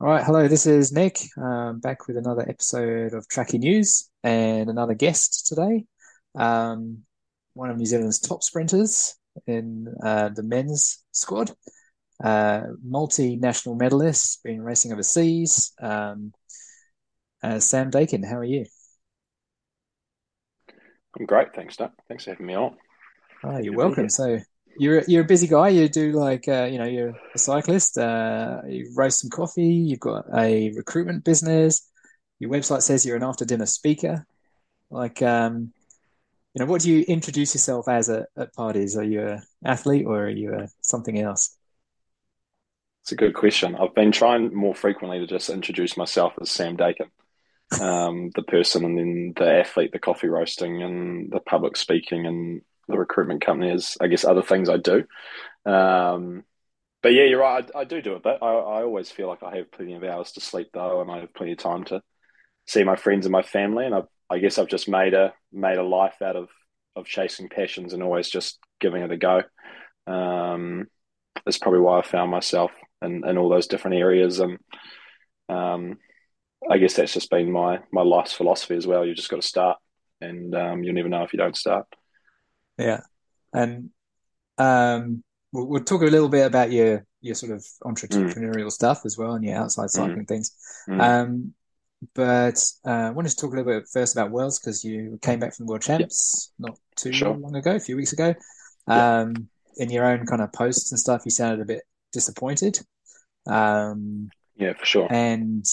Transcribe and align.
All 0.00 0.06
right, 0.06 0.22
hello, 0.22 0.46
this 0.46 0.64
is 0.64 0.92
Nick, 0.92 1.18
um, 1.36 1.80
back 1.80 2.06
with 2.06 2.16
another 2.16 2.48
episode 2.48 3.14
of 3.14 3.26
Tracky 3.26 3.58
News 3.58 4.08
and 4.22 4.70
another 4.70 4.94
guest 4.94 5.48
today. 5.48 5.86
Um, 6.36 6.98
one 7.54 7.68
of 7.68 7.76
New 7.76 7.84
Zealand's 7.84 8.20
top 8.20 8.44
sprinters 8.44 9.16
in 9.48 9.92
uh, 10.00 10.28
the 10.28 10.44
men's 10.44 11.02
squad, 11.10 11.50
uh, 12.22 12.62
multi-national 12.80 13.74
medalist, 13.74 14.40
been 14.44 14.62
racing 14.62 14.92
overseas. 14.92 15.72
Um, 15.82 16.32
uh, 17.42 17.58
Sam 17.58 17.90
Dakin, 17.90 18.22
how 18.22 18.36
are 18.36 18.44
you? 18.44 18.66
I'm 21.18 21.26
great, 21.26 21.56
thanks, 21.56 21.76
Doug. 21.76 21.90
Thanks 22.06 22.22
for 22.22 22.30
having 22.30 22.46
me 22.46 22.54
on. 22.54 22.76
Oh, 23.42 23.58
you're 23.58 23.74
welcome. 23.74 24.08
So 24.08 24.38
you're 24.78 25.02
you're 25.06 25.22
a 25.22 25.26
busy 25.26 25.46
guy. 25.46 25.68
You 25.68 25.88
do 25.88 26.12
like 26.12 26.48
uh, 26.48 26.68
you 26.70 26.78
know 26.78 26.84
you're 26.84 27.14
a 27.34 27.38
cyclist. 27.38 27.98
Uh, 27.98 28.62
you 28.66 28.90
roast 28.96 29.20
some 29.20 29.30
coffee. 29.30 29.66
You've 29.66 30.00
got 30.00 30.26
a 30.34 30.72
recruitment 30.72 31.24
business. 31.24 31.88
Your 32.38 32.50
website 32.50 32.82
says 32.82 33.04
you're 33.04 33.16
an 33.16 33.24
after 33.24 33.44
dinner 33.44 33.66
speaker. 33.66 34.26
Like 34.90 35.20
um, 35.22 35.72
you 36.54 36.64
know, 36.64 36.70
what 36.70 36.82
do 36.82 36.90
you 36.90 37.04
introduce 37.06 37.54
yourself 37.54 37.88
as 37.88 38.08
at, 38.08 38.28
at 38.36 38.54
parties? 38.54 38.96
Are 38.96 39.04
you 39.04 39.26
a 39.26 39.42
athlete 39.64 40.06
or 40.06 40.24
are 40.24 40.30
you 40.30 40.54
a 40.54 40.68
something 40.80 41.18
else? 41.18 41.56
It's 43.02 43.12
a 43.12 43.16
good 43.16 43.34
question. 43.34 43.74
I've 43.74 43.94
been 43.94 44.12
trying 44.12 44.54
more 44.54 44.74
frequently 44.74 45.18
to 45.18 45.26
just 45.26 45.50
introduce 45.50 45.96
myself 45.96 46.34
as 46.40 46.50
Sam 46.50 46.76
Dakin, 46.76 47.06
um, 47.80 48.30
the 48.34 48.42
person, 48.42 48.84
and 48.84 48.98
then 48.98 49.32
the 49.36 49.60
athlete, 49.60 49.92
the 49.92 49.98
coffee 49.98 50.28
roasting, 50.28 50.82
and 50.82 51.30
the 51.30 51.40
public 51.40 51.76
speaking, 51.76 52.26
and 52.26 52.60
the 52.88 52.98
recruitment 52.98 53.44
company 53.44 53.70
is, 53.70 53.96
I 54.00 54.06
guess, 54.08 54.24
other 54.24 54.42
things 54.42 54.68
I 54.68 54.78
do. 54.78 55.04
Um, 55.64 56.44
but 57.02 57.12
yeah, 57.12 57.24
you're 57.24 57.40
right. 57.40 57.68
I, 57.74 57.80
I 57.80 57.84
do 57.84 58.02
do 58.02 58.14
a 58.14 58.20
bit. 58.20 58.38
I, 58.42 58.46
I 58.46 58.82
always 58.82 59.10
feel 59.10 59.28
like 59.28 59.42
I 59.42 59.56
have 59.56 59.70
plenty 59.70 59.94
of 59.94 60.02
hours 60.04 60.32
to 60.32 60.40
sleep 60.40 60.70
though, 60.72 61.00
and 61.00 61.10
I 61.10 61.20
have 61.20 61.34
plenty 61.34 61.52
of 61.52 61.58
time 61.58 61.84
to 61.84 62.02
see 62.66 62.82
my 62.84 62.96
friends 62.96 63.26
and 63.26 63.32
my 63.32 63.42
family. 63.42 63.86
And 63.86 63.94
I, 63.94 64.02
I 64.30 64.38
guess 64.38 64.58
I've 64.58 64.68
just 64.68 64.88
made 64.88 65.14
a 65.14 65.32
made 65.52 65.78
a 65.78 65.82
life 65.82 66.20
out 66.22 66.36
of 66.36 66.48
of 66.96 67.06
chasing 67.06 67.48
passions 67.48 67.92
and 67.92 68.02
always 68.02 68.28
just 68.28 68.58
giving 68.80 69.02
it 69.02 69.12
a 69.12 69.16
go. 69.16 69.42
Um, 70.06 70.86
that's 71.44 71.58
probably 71.58 71.80
why 71.80 72.00
I 72.00 72.02
found 72.02 72.30
myself 72.30 72.72
in, 73.02 73.26
in 73.26 73.38
all 73.38 73.48
those 73.48 73.68
different 73.68 73.96
areas, 73.98 74.40
and 74.40 74.58
um, 75.48 75.98
I 76.68 76.78
guess 76.78 76.94
that's 76.94 77.14
just 77.14 77.30
been 77.30 77.52
my 77.52 77.80
my 77.92 78.02
life's 78.02 78.32
philosophy 78.32 78.74
as 78.74 78.86
well. 78.86 79.06
You 79.06 79.14
just 79.14 79.30
got 79.30 79.40
to 79.40 79.46
start, 79.46 79.78
and 80.20 80.54
um, 80.54 80.82
you'll 80.82 80.94
never 80.94 81.08
know 81.08 81.22
if 81.22 81.32
you 81.32 81.38
don't 81.38 81.56
start. 81.56 81.86
Yeah, 82.78 83.00
and 83.52 83.90
um, 84.58 85.22
we'll, 85.52 85.66
we'll 85.66 85.84
talk 85.84 86.02
a 86.02 86.06
little 86.06 86.28
bit 86.28 86.46
about 86.46 86.72
your 86.72 87.04
your 87.20 87.34
sort 87.34 87.52
of 87.52 87.64
Mm, 88.10 88.32
entrepreneurial 88.32 88.70
stuff 88.70 89.02
as 89.04 89.18
well 89.18 89.32
and 89.34 89.44
your 89.44 89.56
outside 89.56 89.86
mm, 89.86 89.90
cycling 89.90 90.26
things. 90.26 90.52
mm. 90.88 91.00
Um, 91.00 91.54
but 92.14 92.64
uh, 92.86 93.08
I 93.08 93.10
wanted 93.10 93.30
to 93.30 93.36
talk 93.36 93.52
a 93.52 93.56
little 93.56 93.72
bit 93.72 93.88
first 93.92 94.14
about 94.14 94.30
Worlds 94.30 94.60
because 94.60 94.84
you 94.84 95.18
came 95.20 95.40
back 95.40 95.54
from 95.54 95.66
the 95.66 95.70
World 95.70 95.82
Champs 95.82 96.52
not 96.58 96.78
too 96.96 97.12
sure. 97.12 97.34
long 97.36 97.56
ago, 97.56 97.74
a 97.74 97.80
few 97.80 97.96
weeks 97.96 98.12
ago. 98.12 98.34
Um, 98.86 99.48
in 99.78 99.90
your 99.90 100.04
own 100.04 100.26
kind 100.26 100.40
of 100.42 100.52
posts 100.52 100.92
and 100.92 100.98
stuff, 100.98 101.22
you 101.24 101.30
sounded 101.30 101.60
a 101.60 101.64
bit 101.64 101.82
disappointed. 102.12 102.78
Um, 103.46 104.30
yeah, 104.56 104.74
for 104.74 104.84
sure. 104.84 105.08
and 105.10 105.64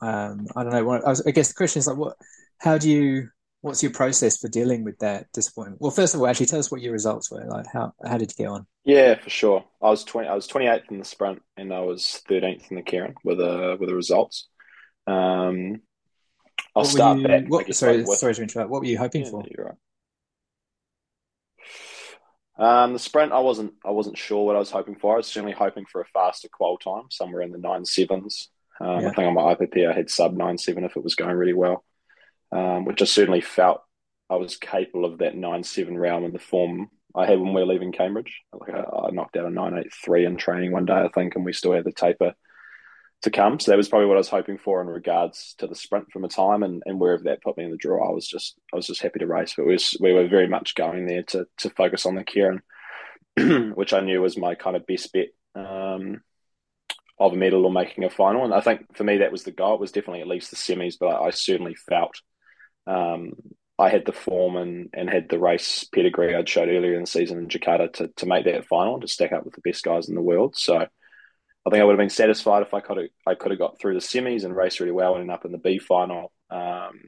um, 0.00 0.46
I 0.54 0.62
don't 0.62 0.72
know. 0.72 0.84
What, 0.84 1.04
I, 1.04 1.08
was, 1.08 1.26
I 1.26 1.30
guess 1.32 1.48
the 1.48 1.54
question 1.54 1.80
is 1.80 1.86
like, 1.86 1.96
what? 1.96 2.16
How 2.58 2.78
do 2.78 2.88
you? 2.90 3.28
What's 3.66 3.82
your 3.82 3.90
process 3.90 4.38
for 4.38 4.46
dealing 4.46 4.84
with 4.84 5.00
that 5.00 5.26
disappointment? 5.32 5.80
Well, 5.80 5.90
first 5.90 6.14
of 6.14 6.20
all, 6.20 6.28
actually, 6.28 6.46
tell 6.46 6.60
us 6.60 6.70
what 6.70 6.82
your 6.82 6.92
results 6.92 7.32
were. 7.32 7.44
Like, 7.44 7.66
how 7.72 7.94
how 8.06 8.16
did 8.16 8.30
you 8.30 8.44
get 8.44 8.48
on? 8.52 8.64
Yeah, 8.84 9.16
for 9.16 9.28
sure. 9.28 9.64
I 9.82 9.90
was 9.90 10.04
twenty. 10.04 10.28
I 10.28 10.34
was 10.34 10.46
twenty 10.46 10.68
eighth 10.68 10.84
in 10.88 11.00
the 11.00 11.04
sprint, 11.04 11.42
and 11.56 11.74
I 11.74 11.80
was 11.80 12.22
thirteenth 12.28 12.70
in 12.70 12.76
the 12.76 12.84
Keirin 12.84 13.14
with 13.24 13.38
the 13.38 13.76
with 13.80 13.88
the 13.88 13.96
results. 13.96 14.46
Um, 15.08 15.80
I'll 16.76 16.82
What 16.82 16.86
start 16.86 17.18
you? 17.18 17.26
back, 17.26 17.46
What? 17.48 17.74
Sorry, 17.74 18.06
sorry 18.06 18.34
to 18.34 18.42
interrupt. 18.42 18.70
What 18.70 18.82
were 18.82 18.86
you 18.86 18.98
hoping 18.98 19.24
yeah, 19.24 19.30
for? 19.30 19.44
you're 19.50 19.76
right. 22.56 22.84
Um, 22.84 22.92
the 22.92 23.00
sprint, 23.00 23.32
I 23.32 23.40
wasn't. 23.40 23.72
I 23.84 23.90
wasn't 23.90 24.16
sure 24.16 24.46
what 24.46 24.54
I 24.54 24.60
was 24.60 24.70
hoping 24.70 24.94
for. 24.94 25.14
I 25.14 25.16
was 25.16 25.26
certainly 25.26 25.54
hoping 25.54 25.86
for 25.90 26.00
a 26.00 26.06
faster 26.06 26.46
qual 26.52 26.78
time, 26.78 27.10
somewhere 27.10 27.42
in 27.42 27.50
the 27.50 27.58
nine 27.58 27.84
sevens. 27.84 28.48
Um, 28.80 28.98
I 28.98 29.10
think 29.10 29.18
on 29.26 29.34
my 29.34 29.54
IPP, 29.56 29.90
I 29.90 29.92
had 29.92 30.08
sub 30.08 30.36
nine 30.36 30.56
seven 30.56 30.84
if 30.84 30.96
it 30.96 31.02
was 31.02 31.16
going 31.16 31.34
really 31.34 31.52
well, 31.52 31.84
um, 32.56 32.84
which 32.84 33.02
I 33.02 33.04
certainly 33.04 33.42
felt 33.42 33.82
I 34.30 34.36
was 34.36 34.56
capable 34.56 35.04
of 35.04 35.18
that 35.18 35.36
nine 35.36 35.62
seven 35.62 35.98
realm 35.98 36.24
in 36.24 36.32
the 36.32 36.38
form 36.38 36.88
I 37.14 37.26
had 37.26 37.38
when 37.38 37.52
we 37.52 37.60
were 37.60 37.66
leaving 37.66 37.92
Cambridge. 37.92 38.42
Like 38.52 38.74
I, 38.74 38.80
I 38.80 39.10
knocked 39.10 39.36
out 39.36 39.46
a 39.46 39.50
nine 39.50 39.78
eight 39.78 39.92
three 39.92 40.24
in 40.24 40.36
training 40.36 40.72
one 40.72 40.86
day, 40.86 40.94
I 40.94 41.08
think, 41.14 41.36
and 41.36 41.44
we 41.44 41.52
still 41.52 41.72
had 41.72 41.84
the 41.84 41.92
taper 41.92 42.34
to 43.22 43.30
come. 43.30 43.60
So 43.60 43.70
that 43.70 43.76
was 43.76 43.88
probably 43.88 44.08
what 44.08 44.16
I 44.16 44.18
was 44.18 44.28
hoping 44.28 44.58
for 44.58 44.80
in 44.80 44.86
regards 44.88 45.54
to 45.58 45.66
the 45.66 45.74
sprint 45.74 46.10
from 46.12 46.24
a 46.24 46.28
time 46.28 46.62
and, 46.62 46.82
and 46.86 47.00
wherever 47.00 47.24
that 47.24 47.42
put 47.42 47.56
me 47.56 47.64
in 47.64 47.70
the 47.70 47.76
draw. 47.76 48.08
I 48.08 48.12
was 48.12 48.26
just 48.26 48.58
I 48.72 48.76
was 48.76 48.86
just 48.86 49.02
happy 49.02 49.18
to 49.18 49.26
race. 49.26 49.54
But 49.56 49.66
we, 49.66 49.74
was, 49.74 49.96
we 50.00 50.12
were 50.12 50.28
very 50.28 50.48
much 50.48 50.74
going 50.74 51.06
there 51.06 51.24
to 51.24 51.46
to 51.58 51.70
focus 51.70 52.06
on 52.06 52.14
the 52.14 52.24
Keirin, 52.24 52.60
which 53.76 53.92
I 53.92 54.00
knew 54.00 54.22
was 54.22 54.38
my 54.38 54.54
kind 54.54 54.76
of 54.76 54.86
best 54.86 55.12
bet 55.12 55.28
um, 55.54 56.22
of 57.18 57.34
a 57.34 57.36
medal 57.36 57.66
or 57.66 57.72
making 57.72 58.04
a 58.04 58.10
final. 58.10 58.44
And 58.44 58.54
I 58.54 58.60
think 58.60 58.96
for 58.96 59.04
me 59.04 59.18
that 59.18 59.32
was 59.32 59.44
the 59.44 59.52
goal. 59.52 59.74
It 59.74 59.80
was 59.80 59.92
definitely 59.92 60.22
at 60.22 60.28
least 60.28 60.50
the 60.50 60.56
semis, 60.56 60.96
but 60.98 61.08
I, 61.08 61.26
I 61.26 61.30
certainly 61.30 61.74
felt 61.74 62.20
um, 62.86 63.32
I 63.78 63.90
had 63.90 64.06
the 64.06 64.12
form 64.12 64.56
and, 64.56 64.88
and 64.94 65.10
had 65.10 65.28
the 65.28 65.38
race 65.38 65.84
pedigree 65.84 66.34
I'd 66.34 66.48
showed 66.48 66.68
earlier 66.68 66.94
in 66.94 67.02
the 67.02 67.06
season 67.06 67.38
in 67.38 67.48
Jakarta 67.48 67.92
to, 67.94 68.08
to 68.08 68.26
make 68.26 68.44
that 68.46 68.66
final 68.66 69.00
to 69.00 69.08
stack 69.08 69.32
up 69.32 69.44
with 69.44 69.54
the 69.54 69.60
best 69.60 69.84
guys 69.84 70.08
in 70.08 70.14
the 70.14 70.22
world. 70.22 70.56
So 70.56 70.76
I 70.76 71.70
think 71.70 71.80
I 71.80 71.84
would 71.84 71.92
have 71.92 71.98
been 71.98 72.08
satisfied 72.10 72.62
if 72.62 72.72
I 72.72 72.80
could 72.80 72.96
have 72.96 73.06
I 73.26 73.34
could 73.34 73.50
have 73.50 73.58
got 73.58 73.78
through 73.78 73.94
the 73.94 74.00
semis 74.00 74.44
and 74.44 74.56
raced 74.56 74.80
really 74.80 74.92
well 74.92 75.14
and 75.14 75.22
ended 75.22 75.34
up 75.34 75.44
in 75.44 75.52
the 75.52 75.58
B 75.58 75.78
final. 75.78 76.32
Um, 76.48 77.00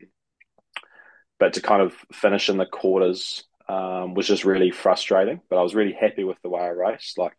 but 1.39 1.55
to 1.55 1.63
kind 1.63 1.81
of 1.81 1.95
finish 2.13 2.49
in 2.51 2.57
the 2.59 2.67
quarters 2.67 3.45
um, 3.69 4.15
was 4.15 4.27
just 4.27 4.45
really 4.45 4.71
frustrating. 4.71 5.41
But 5.49 5.59
I 5.59 5.63
was 5.63 5.75
really 5.75 5.93
happy 5.93 6.25
with 6.25 6.39
the 6.43 6.49
way 6.51 6.61
I 6.61 6.69
raced. 6.69 7.17
Like 7.17 7.37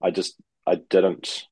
I 0.00 0.10
just 0.10 0.40
I 0.66 0.76
didn't 0.76 1.44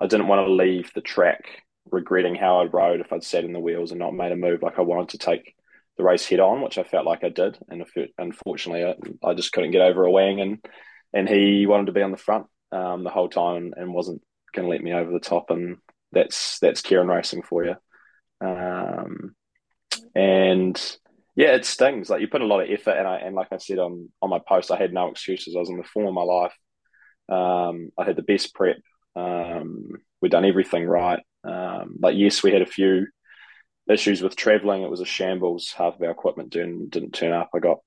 I 0.00 0.06
didn't 0.06 0.28
want 0.28 0.46
to 0.46 0.52
leave 0.52 0.92
the 0.94 1.00
track 1.02 1.62
regretting 1.90 2.34
how 2.34 2.60
I'd 2.60 2.72
rode 2.72 3.00
if 3.00 3.12
I'd 3.12 3.24
sat 3.24 3.44
in 3.44 3.52
the 3.52 3.60
wheels 3.60 3.90
and 3.90 4.00
not 4.00 4.14
made 4.14 4.32
a 4.32 4.36
move. 4.36 4.62
Like 4.62 4.78
I 4.78 4.82
wanted 4.82 5.10
to 5.10 5.18
take 5.18 5.54
the 5.96 6.04
race 6.04 6.26
head 6.26 6.40
on, 6.40 6.62
which 6.62 6.78
I 6.78 6.82
felt 6.82 7.06
like 7.06 7.24
I 7.24 7.28
did. 7.28 7.58
And 7.68 7.84
it, 7.94 8.10
unfortunately, 8.18 8.84
I, 8.84 9.28
I 9.28 9.34
just 9.34 9.52
couldn't 9.52 9.70
get 9.70 9.82
over 9.82 10.04
a 10.04 10.10
wing, 10.10 10.40
and 10.40 10.64
and 11.12 11.28
he 11.28 11.66
wanted 11.66 11.86
to 11.86 11.92
be 11.92 12.02
on 12.02 12.10
the 12.10 12.16
front 12.16 12.46
um, 12.72 13.04
the 13.04 13.10
whole 13.10 13.28
time 13.28 13.72
and 13.76 13.94
wasn't 13.94 14.22
going 14.54 14.66
to 14.66 14.70
let 14.70 14.82
me 14.82 14.92
over 14.92 15.10
the 15.10 15.20
top. 15.20 15.50
And 15.50 15.78
that's 16.12 16.58
that's 16.60 16.82
Keirin 16.82 17.08
racing 17.08 17.42
for 17.42 17.64
you. 17.64 17.76
Um, 18.40 19.34
and 20.14 20.98
yeah, 21.34 21.54
it 21.54 21.64
stings. 21.64 22.10
Like 22.10 22.20
you 22.20 22.28
put 22.28 22.42
a 22.42 22.46
lot 22.46 22.62
of 22.62 22.70
effort, 22.70 22.96
and 22.98 23.06
I 23.06 23.16
and 23.18 23.34
like 23.34 23.48
I 23.52 23.58
said 23.58 23.78
on 23.78 24.10
on 24.20 24.30
my 24.30 24.40
post, 24.46 24.70
I 24.70 24.78
had 24.78 24.92
no 24.92 25.08
excuses. 25.08 25.54
I 25.54 25.60
was 25.60 25.70
in 25.70 25.78
the 25.78 25.84
form 25.84 26.06
of 26.06 26.14
my 26.14 26.22
life. 26.22 26.54
Um, 27.28 27.90
I 27.98 28.04
had 28.04 28.16
the 28.16 28.22
best 28.22 28.54
prep. 28.54 28.76
Um, 29.14 29.88
we'd 30.20 30.32
done 30.32 30.44
everything 30.44 30.84
right. 30.84 31.20
Um, 31.46 31.98
yes, 32.12 32.42
we 32.42 32.52
had 32.52 32.62
a 32.62 32.66
few 32.66 33.06
issues 33.88 34.22
with 34.22 34.36
traveling. 34.36 34.82
It 34.82 34.90
was 34.90 35.00
a 35.00 35.06
shambles. 35.06 35.72
Half 35.76 35.96
of 35.96 36.02
our 36.02 36.10
equipment 36.10 36.50
didn't 36.50 36.90
didn't 36.90 37.12
turn 37.12 37.32
up. 37.32 37.50
I 37.54 37.58
got 37.58 37.78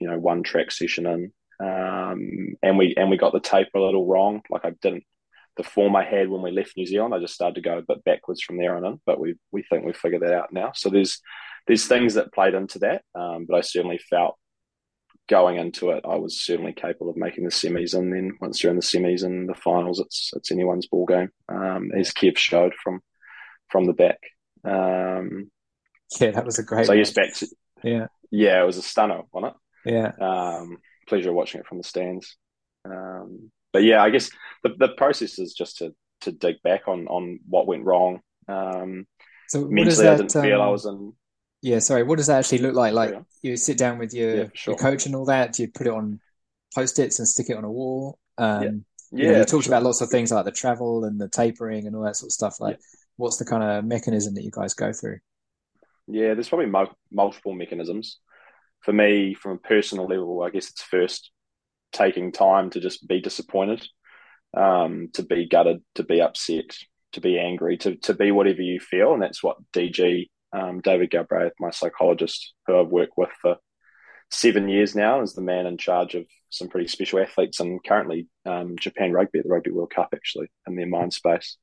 you 0.00 0.08
know 0.08 0.18
one 0.18 0.42
track 0.42 0.70
session 0.70 1.06
in, 1.06 1.32
um, 1.60 2.56
and 2.62 2.78
we 2.78 2.94
and 2.96 3.10
we 3.10 3.16
got 3.16 3.32
the 3.32 3.40
tape 3.40 3.68
a 3.74 3.78
little 3.78 4.06
wrong. 4.06 4.42
Like 4.50 4.64
I 4.64 4.70
didn't 4.82 5.04
the 5.56 5.62
form 5.62 5.94
I 5.94 6.04
had 6.04 6.28
when 6.28 6.42
we 6.42 6.50
left 6.50 6.76
New 6.76 6.86
Zealand. 6.86 7.14
I 7.14 7.18
just 7.18 7.34
started 7.34 7.56
to 7.56 7.60
go 7.60 7.78
a 7.78 7.82
bit 7.82 8.04
backwards 8.04 8.42
from 8.42 8.56
there 8.56 8.76
on 8.76 8.84
in, 8.84 9.00
but 9.04 9.20
we 9.20 9.34
we 9.50 9.62
think 9.62 9.84
we've 9.84 9.96
figured 9.96 10.22
that 10.22 10.34
out 10.34 10.52
now. 10.52 10.72
So 10.74 10.88
there's 10.88 11.20
there's 11.66 11.86
things 11.86 12.14
that 12.14 12.32
played 12.32 12.54
into 12.54 12.80
that, 12.80 13.02
um, 13.14 13.46
but 13.48 13.56
I 13.56 13.60
certainly 13.60 13.98
felt 13.98 14.36
going 15.28 15.56
into 15.56 15.90
it, 15.90 16.04
I 16.04 16.16
was 16.16 16.40
certainly 16.40 16.72
capable 16.72 17.10
of 17.10 17.16
making 17.16 17.44
the 17.44 17.50
semis, 17.50 17.94
and 17.94 18.12
then 18.12 18.36
once 18.40 18.62
you're 18.62 18.70
in 18.70 18.76
the 18.76 18.82
semis 18.82 19.24
and 19.24 19.48
the 19.48 19.54
finals, 19.54 20.00
it's 20.00 20.30
it's 20.34 20.50
anyone's 20.50 20.86
ball 20.86 21.06
game, 21.06 21.30
um, 21.48 21.90
as 21.96 22.10
Kev 22.10 22.36
showed 22.36 22.74
from 22.82 23.00
from 23.72 23.86
the 23.86 23.94
back. 23.94 24.20
Um, 24.64 25.50
yeah, 26.20 26.30
that 26.32 26.44
was 26.44 26.58
a 26.58 26.62
great 26.64 26.88
so 26.88 26.92
yes, 26.92 27.12
one. 27.12 27.12
back 27.12 27.34
to 27.34 27.48
Yeah, 27.82 28.08
yeah, 28.30 28.62
it 28.62 28.66
was 28.66 28.76
a 28.78 28.82
stunner, 28.82 29.22
wasn't 29.32 29.54
yeah. 29.84 30.12
it? 30.18 30.22
Um, 30.22 30.78
pleasure 31.08 31.32
watching 31.32 31.60
it 31.60 31.66
from 31.66 31.78
the 31.78 31.84
stands. 31.84 32.36
Um, 32.84 33.52
but 33.72 33.84
yeah, 33.84 34.02
I 34.02 34.10
guess 34.10 34.30
the 34.64 34.70
the 34.78 34.90
process 34.90 35.38
is 35.38 35.54
just 35.54 35.78
to 35.78 35.94
to 36.22 36.32
dig 36.32 36.62
back 36.62 36.88
on 36.88 37.08
on 37.08 37.40
what 37.48 37.66
went 37.66 37.84
wrong. 37.84 38.20
Um, 38.48 39.06
So 39.46 39.66
what 39.66 39.84
does 39.86 40.00
I 40.00 40.02
that? 40.02 40.14
didn't 40.14 40.30
feel 40.40 40.62
I 40.62 40.68
Um, 40.68 40.70
was 40.70 40.86
in. 40.86 41.14
yeah, 41.62 41.80
sorry. 41.80 42.04
What 42.04 42.18
does 42.18 42.28
that 42.28 42.40
actually 42.40 42.58
look 42.60 42.74
like? 42.74 42.94
Like 42.94 43.12
Sorry, 43.12 43.24
you 43.42 43.56
sit 43.56 43.78
down 43.78 43.98
with 43.98 44.14
yeah, 44.30 44.44
your 44.44 44.52
your 44.66 44.76
coach 44.76 45.06
and 45.06 45.16
all 45.16 45.26
that. 45.26 45.54
Do 45.54 45.62
you 45.64 45.68
put 45.70 45.86
it 45.88 45.92
on 45.92 46.20
post-its 46.74 47.20
and 47.20 47.28
stick 47.28 47.50
it 47.50 47.56
on 47.56 47.64
a 47.64 47.72
wall? 47.72 48.18
Yeah, 48.56 48.70
Um, 48.70 48.84
you 49.16 49.26
know, 49.26 49.34
you 49.34 49.44
yeah, 49.44 49.46
talked 49.46 49.66
about 49.68 49.82
lots 49.84 50.00
of 50.02 50.10
things 50.10 50.32
like 50.32 50.46
the 50.46 50.52
travel 50.52 51.04
and 51.04 51.20
the 51.20 51.28
tapering 51.28 51.86
and 51.86 51.96
all 51.96 52.04
that 52.04 52.16
sort 52.16 52.28
of 52.30 52.34
stuff. 52.34 52.60
Like, 52.60 52.76
Yeah, 52.76 52.76
what's 53.16 53.38
the 53.38 53.44
kind 53.44 53.62
of 53.62 53.84
mechanism 53.84 54.34
that 54.34 54.44
you 54.44 54.50
guys 54.50 54.74
go 54.74 54.92
through? 54.92 55.18
yeah. 56.06 56.34
There's 56.34 56.48
probably 56.48 56.66
mul- 56.66 56.98
multiple 57.10 57.54
mechanisms. 57.54 58.18
For 58.80 58.92
me, 58.92 59.34
from 59.34 59.52
a 59.52 59.58
personal 59.58 60.06
level, 60.06 60.42
I 60.42 60.50
guess 60.50 60.70
it's 60.70 60.82
first 60.82 61.30
taking 61.92 62.32
time 62.32 62.70
to 62.70 62.80
just 62.80 63.06
be 63.06 63.20
disappointed, 63.20 63.86
um, 64.56 65.10
to 65.14 65.22
be 65.22 65.46
gutted, 65.46 65.82
to 65.94 66.02
be 66.02 66.20
upset, 66.20 66.76
to 67.12 67.20
be 67.20 67.38
angry, 67.38 67.76
to 67.78 67.96
to 67.96 68.14
be 68.14 68.32
whatever 68.32 68.62
you 68.62 68.80
feel, 68.80 69.12
and 69.12 69.22
that's 69.22 69.42
what 69.42 69.58
DG 69.72 70.26
um, 70.52 70.80
David 70.80 71.10
Galbraith, 71.10 71.52
my 71.60 71.70
psychologist, 71.70 72.54
who 72.66 72.78
I've 72.78 72.88
worked 72.88 73.14
with 73.16 73.30
for 73.40 73.56
seven 74.30 74.68
years 74.68 74.94
now, 74.94 75.22
is 75.22 75.34
the 75.34 75.42
man 75.42 75.66
in 75.66 75.78
charge 75.78 76.14
of 76.14 76.26
some 76.50 76.68
pretty 76.68 76.88
special 76.88 77.20
athletes 77.20 77.60
and 77.60 77.82
currently 77.84 78.28
um, 78.44 78.76
Japan 78.78 79.12
Rugby 79.12 79.38
at 79.38 79.44
the 79.44 79.50
Rugby 79.50 79.70
World 79.70 79.92
Cup 79.94 80.10
actually 80.14 80.50
in 80.66 80.76
their 80.76 80.86
mind 80.86 81.12
space. 81.12 81.56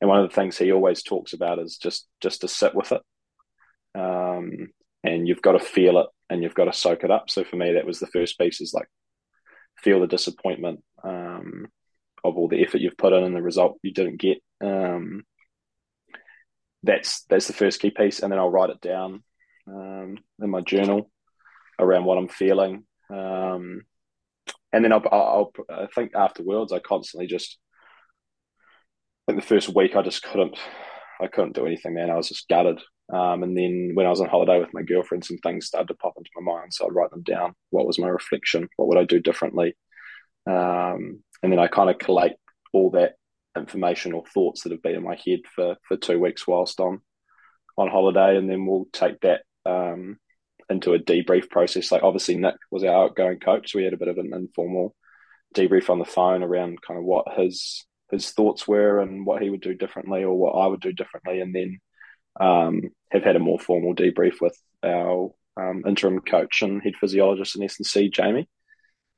And 0.00 0.08
one 0.08 0.20
of 0.20 0.28
the 0.28 0.34
things 0.34 0.56
he 0.56 0.72
always 0.72 1.02
talks 1.02 1.32
about 1.32 1.58
is 1.58 1.76
just 1.76 2.06
just 2.20 2.40
to 2.40 2.48
sit 2.48 2.74
with 2.74 2.92
it, 2.92 3.02
um, 3.94 4.68
and 5.04 5.28
you've 5.28 5.42
got 5.42 5.52
to 5.52 5.60
feel 5.60 5.98
it 5.98 6.06
and 6.30 6.42
you've 6.42 6.54
got 6.54 6.66
to 6.66 6.72
soak 6.72 7.04
it 7.04 7.10
up. 7.10 7.28
So 7.28 7.44
for 7.44 7.56
me, 7.56 7.74
that 7.74 7.86
was 7.86 7.98
the 7.98 8.06
first 8.06 8.38
piece: 8.38 8.60
is 8.60 8.72
like 8.72 8.88
feel 9.78 10.00
the 10.00 10.06
disappointment 10.06 10.82
um, 11.04 11.66
of 12.24 12.36
all 12.36 12.48
the 12.48 12.62
effort 12.62 12.80
you've 12.80 12.96
put 12.96 13.12
in 13.12 13.24
and 13.24 13.34
the 13.36 13.42
result 13.42 13.78
you 13.82 13.92
didn't 13.92 14.20
get. 14.20 14.38
Um, 14.62 15.24
that's 16.82 17.24
that's 17.24 17.46
the 17.46 17.52
first 17.52 17.80
key 17.80 17.90
piece, 17.90 18.20
and 18.20 18.32
then 18.32 18.38
I'll 18.38 18.50
write 18.50 18.70
it 18.70 18.80
down 18.80 19.22
um, 19.66 20.16
in 20.42 20.50
my 20.50 20.60
journal 20.60 21.10
around 21.78 22.04
what 22.04 22.18
I'm 22.18 22.28
feeling. 22.28 22.84
Um, 23.10 23.82
and 24.72 24.84
then 24.84 24.92
I'll, 24.92 25.02
I'll, 25.10 25.52
i 25.68 25.86
think 25.94 26.14
afterwards, 26.14 26.72
I 26.72 26.78
constantly 26.78 27.26
just 27.26 27.58
think 29.30 29.42
the 29.42 29.54
first 29.54 29.74
week 29.74 29.96
I 29.96 30.02
just 30.02 30.22
couldn't 30.22 30.58
I 31.20 31.26
couldn't 31.26 31.54
do 31.54 31.66
anything, 31.66 31.94
man. 31.94 32.10
I 32.10 32.16
was 32.16 32.28
just 32.28 32.48
gutted. 32.48 32.80
Um, 33.12 33.42
and 33.42 33.56
then 33.56 33.90
when 33.92 34.06
I 34.06 34.10
was 34.10 34.20
on 34.20 34.28
holiday 34.28 34.58
with 34.58 34.72
my 34.72 34.82
girlfriend, 34.82 35.24
some 35.24 35.36
things 35.38 35.66
started 35.66 35.88
to 35.88 35.94
pop 35.94 36.14
into 36.16 36.30
my 36.36 36.52
mind. 36.54 36.72
So 36.72 36.86
I'd 36.86 36.94
write 36.94 37.10
them 37.10 37.22
down. 37.22 37.54
What 37.70 37.86
was 37.86 37.98
my 37.98 38.08
reflection? 38.08 38.68
What 38.76 38.88
would 38.88 38.98
I 38.98 39.04
do 39.04 39.20
differently? 39.20 39.76
Um, 40.46 41.22
and 41.42 41.52
then 41.52 41.58
I 41.58 41.66
kind 41.66 41.90
of 41.90 41.98
collate 41.98 42.32
all 42.72 42.90
that 42.92 43.14
information 43.56 44.12
or 44.12 44.24
thoughts 44.32 44.62
that 44.62 44.72
have 44.72 44.82
been 44.82 44.94
in 44.94 45.04
my 45.04 45.18
head 45.26 45.40
for 45.54 45.76
for 45.86 45.96
two 45.96 46.18
weeks 46.18 46.46
whilst 46.46 46.80
on 46.80 47.00
on 47.76 47.88
holiday, 47.88 48.36
and 48.36 48.48
then 48.48 48.66
we'll 48.66 48.86
take 48.92 49.20
that 49.20 49.42
um, 49.66 50.18
into 50.70 50.94
a 50.94 50.98
debrief 50.98 51.50
process. 51.50 51.92
Like 51.92 52.02
obviously 52.02 52.36
Nick 52.36 52.56
was 52.70 52.84
our 52.84 53.04
outgoing 53.04 53.40
coach, 53.40 53.72
so 53.72 53.78
we 53.78 53.84
had 53.84 53.92
a 53.94 53.98
bit 53.98 54.08
of 54.08 54.18
an 54.18 54.32
informal 54.32 54.94
debrief 55.54 55.90
on 55.90 55.98
the 55.98 56.04
phone 56.04 56.42
around 56.42 56.80
kind 56.80 56.98
of 56.98 57.04
what 57.04 57.26
his 57.36 57.84
his 58.10 58.30
thoughts 58.30 58.66
were 58.66 59.00
and 59.00 59.24
what 59.24 59.42
he 59.42 59.50
would 59.50 59.60
do 59.60 59.74
differently 59.74 60.24
or 60.24 60.36
what 60.36 60.52
I 60.52 60.66
would 60.66 60.80
do 60.80 60.92
differently, 60.92 61.40
and 61.40 61.54
then 61.54 61.78
um, 62.38 62.82
have 63.10 63.24
had 63.24 63.36
a 63.36 63.40
more 63.40 63.58
formal 63.58 63.94
debrief 63.94 64.40
with 64.40 64.56
our 64.84 65.30
um, 65.56 65.82
interim 65.86 66.20
coach 66.20 66.62
and 66.62 66.82
head 66.82 66.96
physiologist 66.96 67.56
in 67.56 67.62
S&C, 67.62 68.08
Jamie. 68.08 68.48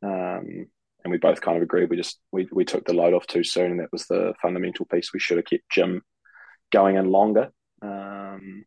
Um, 0.02 0.66
and 1.04 1.10
we 1.10 1.18
both 1.18 1.40
kind 1.40 1.56
of 1.56 1.62
agreed 1.62 1.90
we 1.90 1.96
just 1.96 2.20
we, 2.30 2.48
we 2.52 2.64
took 2.64 2.84
the 2.84 2.94
load 2.94 3.14
off 3.14 3.26
too 3.26 3.44
soon, 3.44 3.72
and 3.72 3.80
that 3.80 3.92
was 3.92 4.06
the 4.06 4.34
fundamental 4.40 4.86
piece. 4.86 5.12
We 5.12 5.20
should 5.20 5.36
have 5.36 5.46
kept 5.46 5.68
gym 5.70 6.02
going 6.70 6.96
in 6.96 7.10
longer. 7.10 7.50
Um, 7.82 8.64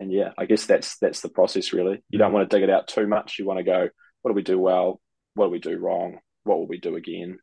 and 0.00 0.12
yeah, 0.12 0.32
I 0.36 0.46
guess 0.46 0.66
that's 0.66 0.98
that's 0.98 1.20
the 1.20 1.28
process 1.28 1.72
really. 1.72 2.02
You 2.10 2.18
don't 2.18 2.32
want 2.32 2.48
to 2.48 2.54
dig 2.54 2.64
it 2.64 2.70
out 2.70 2.88
too 2.88 3.06
much. 3.06 3.38
You 3.38 3.46
want 3.46 3.58
to 3.58 3.64
go, 3.64 3.88
what 4.22 4.30
do 4.30 4.34
we 4.34 4.42
do 4.42 4.58
well? 4.58 5.00
What 5.34 5.46
do 5.46 5.50
we 5.50 5.60
do 5.60 5.78
wrong? 5.78 6.18
What 6.42 6.58
will 6.58 6.66
we 6.66 6.80
do 6.80 6.96
again? 6.96 7.38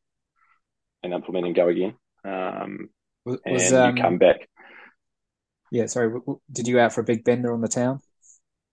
And 1.04 1.13
implement 1.13 1.46
and 1.46 1.56
go 1.56 1.68
again. 1.69 1.94
Um, 2.25 2.90
was, 3.25 3.40
and 3.46 3.74
um, 3.74 3.96
you 3.96 4.04
come 4.04 4.18
back. 4.18 4.48
Yeah, 5.72 5.86
sorry. 5.86 6.19
Did 6.51 6.68
you 6.68 6.80
out 6.80 6.94
for 6.94 7.01
a 7.01 7.06
big 7.06 7.24
bender 7.24 7.54
on 7.54 7.62
the 7.62 7.68
town? 7.68 8.00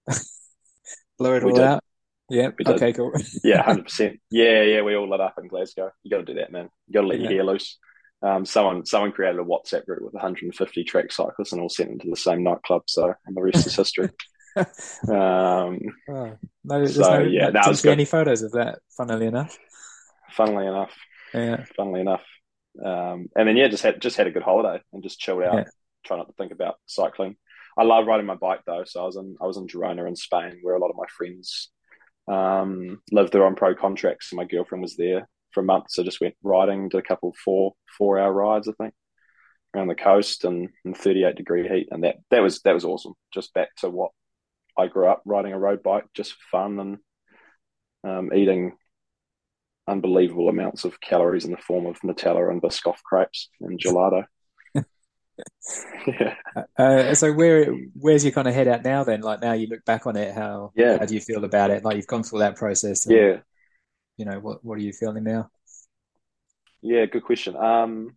Blow 1.19 1.34
it 1.34 1.44
we 1.44 1.50
all 1.52 1.56
did. 1.56 1.64
out. 1.64 1.84
Yeah. 2.28 2.50
Okay. 2.67 2.93
Cool. 2.93 3.12
yeah. 3.44 3.62
Hundred 3.64 3.84
percent. 3.84 4.20
Yeah. 4.31 4.62
Yeah. 4.62 4.82
We 4.82 4.96
all 4.96 5.08
lit 5.08 5.20
up 5.20 5.34
in 5.38 5.49
Glasgow. 5.49 5.90
You 6.02 6.11
got 6.11 6.19
to 6.19 6.25
do 6.25 6.40
that, 6.40 6.50
man. 6.50 6.69
You 6.87 6.94
got 6.94 7.02
to 7.02 7.06
let 7.06 7.20
yeah. 7.20 7.28
your 7.28 7.32
hair 7.32 7.44
loose. 7.44 7.78
Um, 8.23 8.44
someone 8.46 8.87
someone 8.87 9.12
created 9.12 9.38
a 9.38 9.44
WhatsApp 9.44 9.84
group 9.84 10.02
with 10.02 10.14
150 10.14 10.84
track 10.84 11.12
cyclists 11.12 11.52
and 11.52 11.61
all 11.61 11.69
sent 11.69 11.90
them 11.90 11.99
to 12.00 12.11
the 12.11 12.17
same 12.17 12.43
nightclub. 12.43 12.82
So, 12.87 13.14
and 13.26 13.37
the 13.37 13.43
rest 13.43 13.67
is 13.67 13.76
history. 13.76 14.08
um, 14.56 15.79
oh, 16.08 16.37
no, 16.64 16.87
so 16.87 17.00
no, 17.02 17.19
yeah, 17.25 17.50
that 17.50 17.69
was 17.69 17.84
any 17.84 18.06
photos 18.06 18.43
of 18.43 18.52
that. 18.52 18.79
Funnily 18.96 19.26
enough. 19.26 19.56
Funnily 20.31 20.67
enough. 20.67 20.93
Yeah. 21.34 21.64
Funnily 21.76 22.00
enough. 22.00 22.25
Um, 22.84 23.28
and 23.34 23.49
then 23.49 23.56
yeah, 23.56 23.69
just 23.69 23.82
had 23.82 24.00
just 24.00 24.17
had 24.17 24.26
a 24.26 24.31
good 24.31 24.43
holiday 24.43 24.82
and 24.93 25.02
just 25.02 25.19
chilled 25.19 25.43
out. 25.43 25.55
Yeah. 25.55 25.64
Try 26.05 26.17
not 26.19 26.28
to 26.28 26.34
think 26.34 26.52
about 26.52 26.76
cycling. 26.87 27.37
I 27.76 27.84
love 27.84 28.06
riding 28.06 28.26
my 28.26 28.37
bike 28.37 28.61
though. 28.67 28.84
So 28.84 29.02
I 29.02 29.06
was 29.06 29.17
in 29.17 29.37
I 29.40 29.46
was 29.46 29.56
in 29.56 29.67
Girona 29.67 30.06
in 30.08 30.17
Spain, 30.17 30.58
where 30.62 30.76
a 30.76 30.81
lot 30.81 30.90
of 30.90 30.96
my 30.96 31.06
friends 31.17 31.70
um, 32.28 33.00
lived 33.12 33.32
there 33.32 33.46
on 33.46 33.55
pro 33.55 33.75
contracts. 33.75 34.32
And 34.32 34.37
my 34.37 34.44
girlfriend 34.44 34.82
was 34.82 34.96
there 34.96 35.28
for 35.52 35.61
a 35.61 35.64
month, 35.64 35.87
so 35.88 36.02
just 36.02 36.20
went 36.20 36.34
riding, 36.43 36.88
did 36.88 36.99
a 36.99 37.02
couple 37.02 37.31
of 37.31 37.37
four 37.37 37.72
four 37.99 38.19
hour 38.19 38.32
rides, 38.32 38.69
I 38.69 38.72
think, 38.72 38.94
around 39.75 39.88
the 39.88 39.94
coast 39.94 40.44
and 40.44 40.69
in 40.84 40.94
38 40.94 41.37
degree 41.37 41.69
heat, 41.69 41.88
and 41.90 42.05
that 42.05 42.17
that 42.31 42.43
was 42.43 42.61
that 42.62 42.75
was 42.75 42.84
awesome. 42.84 43.14
Just 43.32 43.55
back 43.55 43.75
to 43.79 43.90
what 43.90 44.12
I 44.79 44.87
grew 44.87 45.06
up 45.06 45.22
riding 45.25 45.52
a 45.52 45.58
road 45.58 45.82
bike, 45.82 46.05
just 46.14 46.32
for 46.32 46.58
fun 46.58 46.79
and 46.81 46.99
um, 48.05 48.34
eating 48.34 48.72
unbelievable 49.88 50.49
amounts 50.49 50.85
of 50.85 51.00
calories 51.00 51.44
in 51.44 51.50
the 51.50 51.56
form 51.56 51.87
of 51.87 51.99
Nutella 52.00 52.50
and 52.50 52.62
Biscoff 52.62 53.03
crepes 53.05 53.49
and 53.61 53.79
gelato. 53.79 54.25
yeah. 56.06 56.35
Uh, 56.79 57.15
so 57.15 57.33
where 57.33 57.67
where's 57.94 58.25
your 58.25 58.33
kind 58.33 58.49
of 58.49 58.55
head 58.55 58.69
at 58.69 58.85
now? 58.85 59.05
Then, 59.05 59.21
like 59.21 59.41
now 59.41 59.53
you 59.53 59.67
look 59.67 59.85
back 59.85 60.06
on 60.06 60.17
it, 60.17 60.35
how 60.35 60.73
yeah, 60.75 60.99
how 60.99 61.05
do 61.05 61.15
you 61.15 61.21
feel 61.21 61.44
about 61.44 61.71
it? 61.71 61.85
Like 61.85 61.97
you've 61.97 62.06
gone 62.06 62.23
through 62.23 62.41
that 62.41 62.56
process. 62.56 63.06
And, 63.06 63.17
yeah, 63.17 63.37
you 64.17 64.25
know, 64.25 64.38
what 64.41 64.65
what 64.65 64.79
are 64.79 64.83
you 64.83 64.93
feeling 64.93 65.25
now? 65.25 65.50
Yeah, 66.82 67.06
good 67.06 67.25
question. 67.25 67.56
Um, 67.56 68.17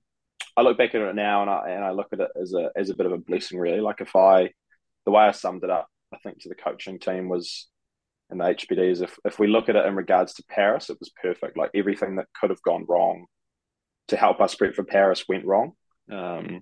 I 0.56 0.62
look 0.62 0.78
back 0.78 0.94
at 0.94 1.02
it 1.02 1.16
now 1.16 1.42
and 1.42 1.50
I 1.50 1.70
and 1.70 1.84
I 1.84 1.92
look 1.92 2.08
at 2.14 2.20
it 2.20 2.30
as 2.40 2.54
a 2.54 2.70
as 2.76 2.90
a 2.90 2.96
bit 2.96 3.06
of 3.06 3.12
a 3.12 3.18
blessing, 3.18 3.60
really. 3.60 3.82
Like 3.82 4.02
if 4.02 4.16
I, 4.16 4.52
the 5.06 5.12
way 5.12 5.24
I 5.24 5.32
summed 5.32 5.64
it 5.64 5.70
up, 5.70 5.88
I 6.14 6.18
think 6.18 6.42
to 6.42 6.50
the 6.50 6.56
coaching 6.56 7.00
team 7.00 7.30
was, 7.30 7.68
and 8.30 8.40
the 8.40 8.46
HPD 8.46 8.92
is 8.92 9.02
if 9.02 9.18
if 9.26 9.40
we 9.40 9.48
look 9.48 9.70
at 9.70 9.76
it 9.76 9.86
in 9.86 9.96
regards 9.96 10.36
to 10.36 10.44
Paris, 10.48 10.90
it 10.90 11.00
was 11.00 11.12
perfect. 11.22 11.58
Like 11.58 11.72
everything 11.74 12.18
that 12.18 12.28
could 12.40 12.52
have 12.52 12.62
gone 12.62 12.86
wrong 12.88 13.26
to 14.10 14.18
help 14.18 14.40
us 14.42 14.56
prep 14.56 14.76
for 14.76 14.84
Paris 14.84 15.26
went 15.28 15.46
wrong. 15.46 15.74
Um, 16.12 16.62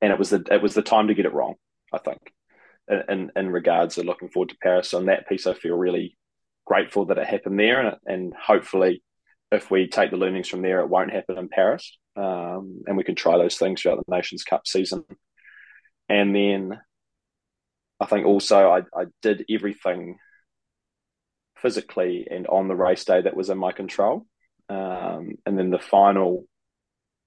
and 0.00 0.12
it 0.12 0.18
was 0.18 0.30
the 0.30 0.44
it 0.50 0.62
was 0.62 0.74
the 0.74 0.82
time 0.82 1.08
to 1.08 1.14
get 1.14 1.26
it 1.26 1.32
wrong. 1.32 1.54
I 1.92 1.98
think, 1.98 2.32
in 2.88 3.02
in, 3.08 3.32
in 3.36 3.50
regards 3.50 3.96
to 3.96 4.02
looking 4.02 4.28
forward 4.28 4.50
to 4.50 4.58
Paris. 4.62 4.94
On 4.94 5.06
that 5.06 5.28
piece, 5.28 5.46
I 5.46 5.54
feel 5.54 5.76
really 5.76 6.16
grateful 6.66 7.06
that 7.06 7.18
it 7.18 7.26
happened 7.26 7.58
there, 7.58 7.80
and, 7.80 7.96
and 8.06 8.34
hopefully, 8.34 9.02
if 9.50 9.70
we 9.70 9.88
take 9.88 10.10
the 10.10 10.16
learnings 10.16 10.48
from 10.48 10.62
there, 10.62 10.80
it 10.80 10.88
won't 10.88 11.12
happen 11.12 11.38
in 11.38 11.48
Paris, 11.48 11.98
um, 12.16 12.82
and 12.86 12.96
we 12.96 13.04
can 13.04 13.14
try 13.14 13.38
those 13.38 13.56
things 13.56 13.80
throughout 13.80 14.04
the 14.04 14.14
Nations 14.14 14.44
Cup 14.44 14.66
season. 14.66 15.04
And 16.08 16.34
then, 16.34 16.80
I 18.00 18.06
think 18.06 18.26
also 18.26 18.70
I, 18.70 18.78
I 18.98 19.06
did 19.22 19.44
everything 19.50 20.18
physically 21.56 22.26
and 22.30 22.46
on 22.46 22.68
the 22.68 22.76
race 22.76 23.04
day 23.04 23.20
that 23.20 23.36
was 23.36 23.50
in 23.50 23.58
my 23.58 23.72
control. 23.72 24.26
Um, 24.68 25.32
and 25.46 25.58
then 25.58 25.70
the 25.70 25.78
final 25.78 26.44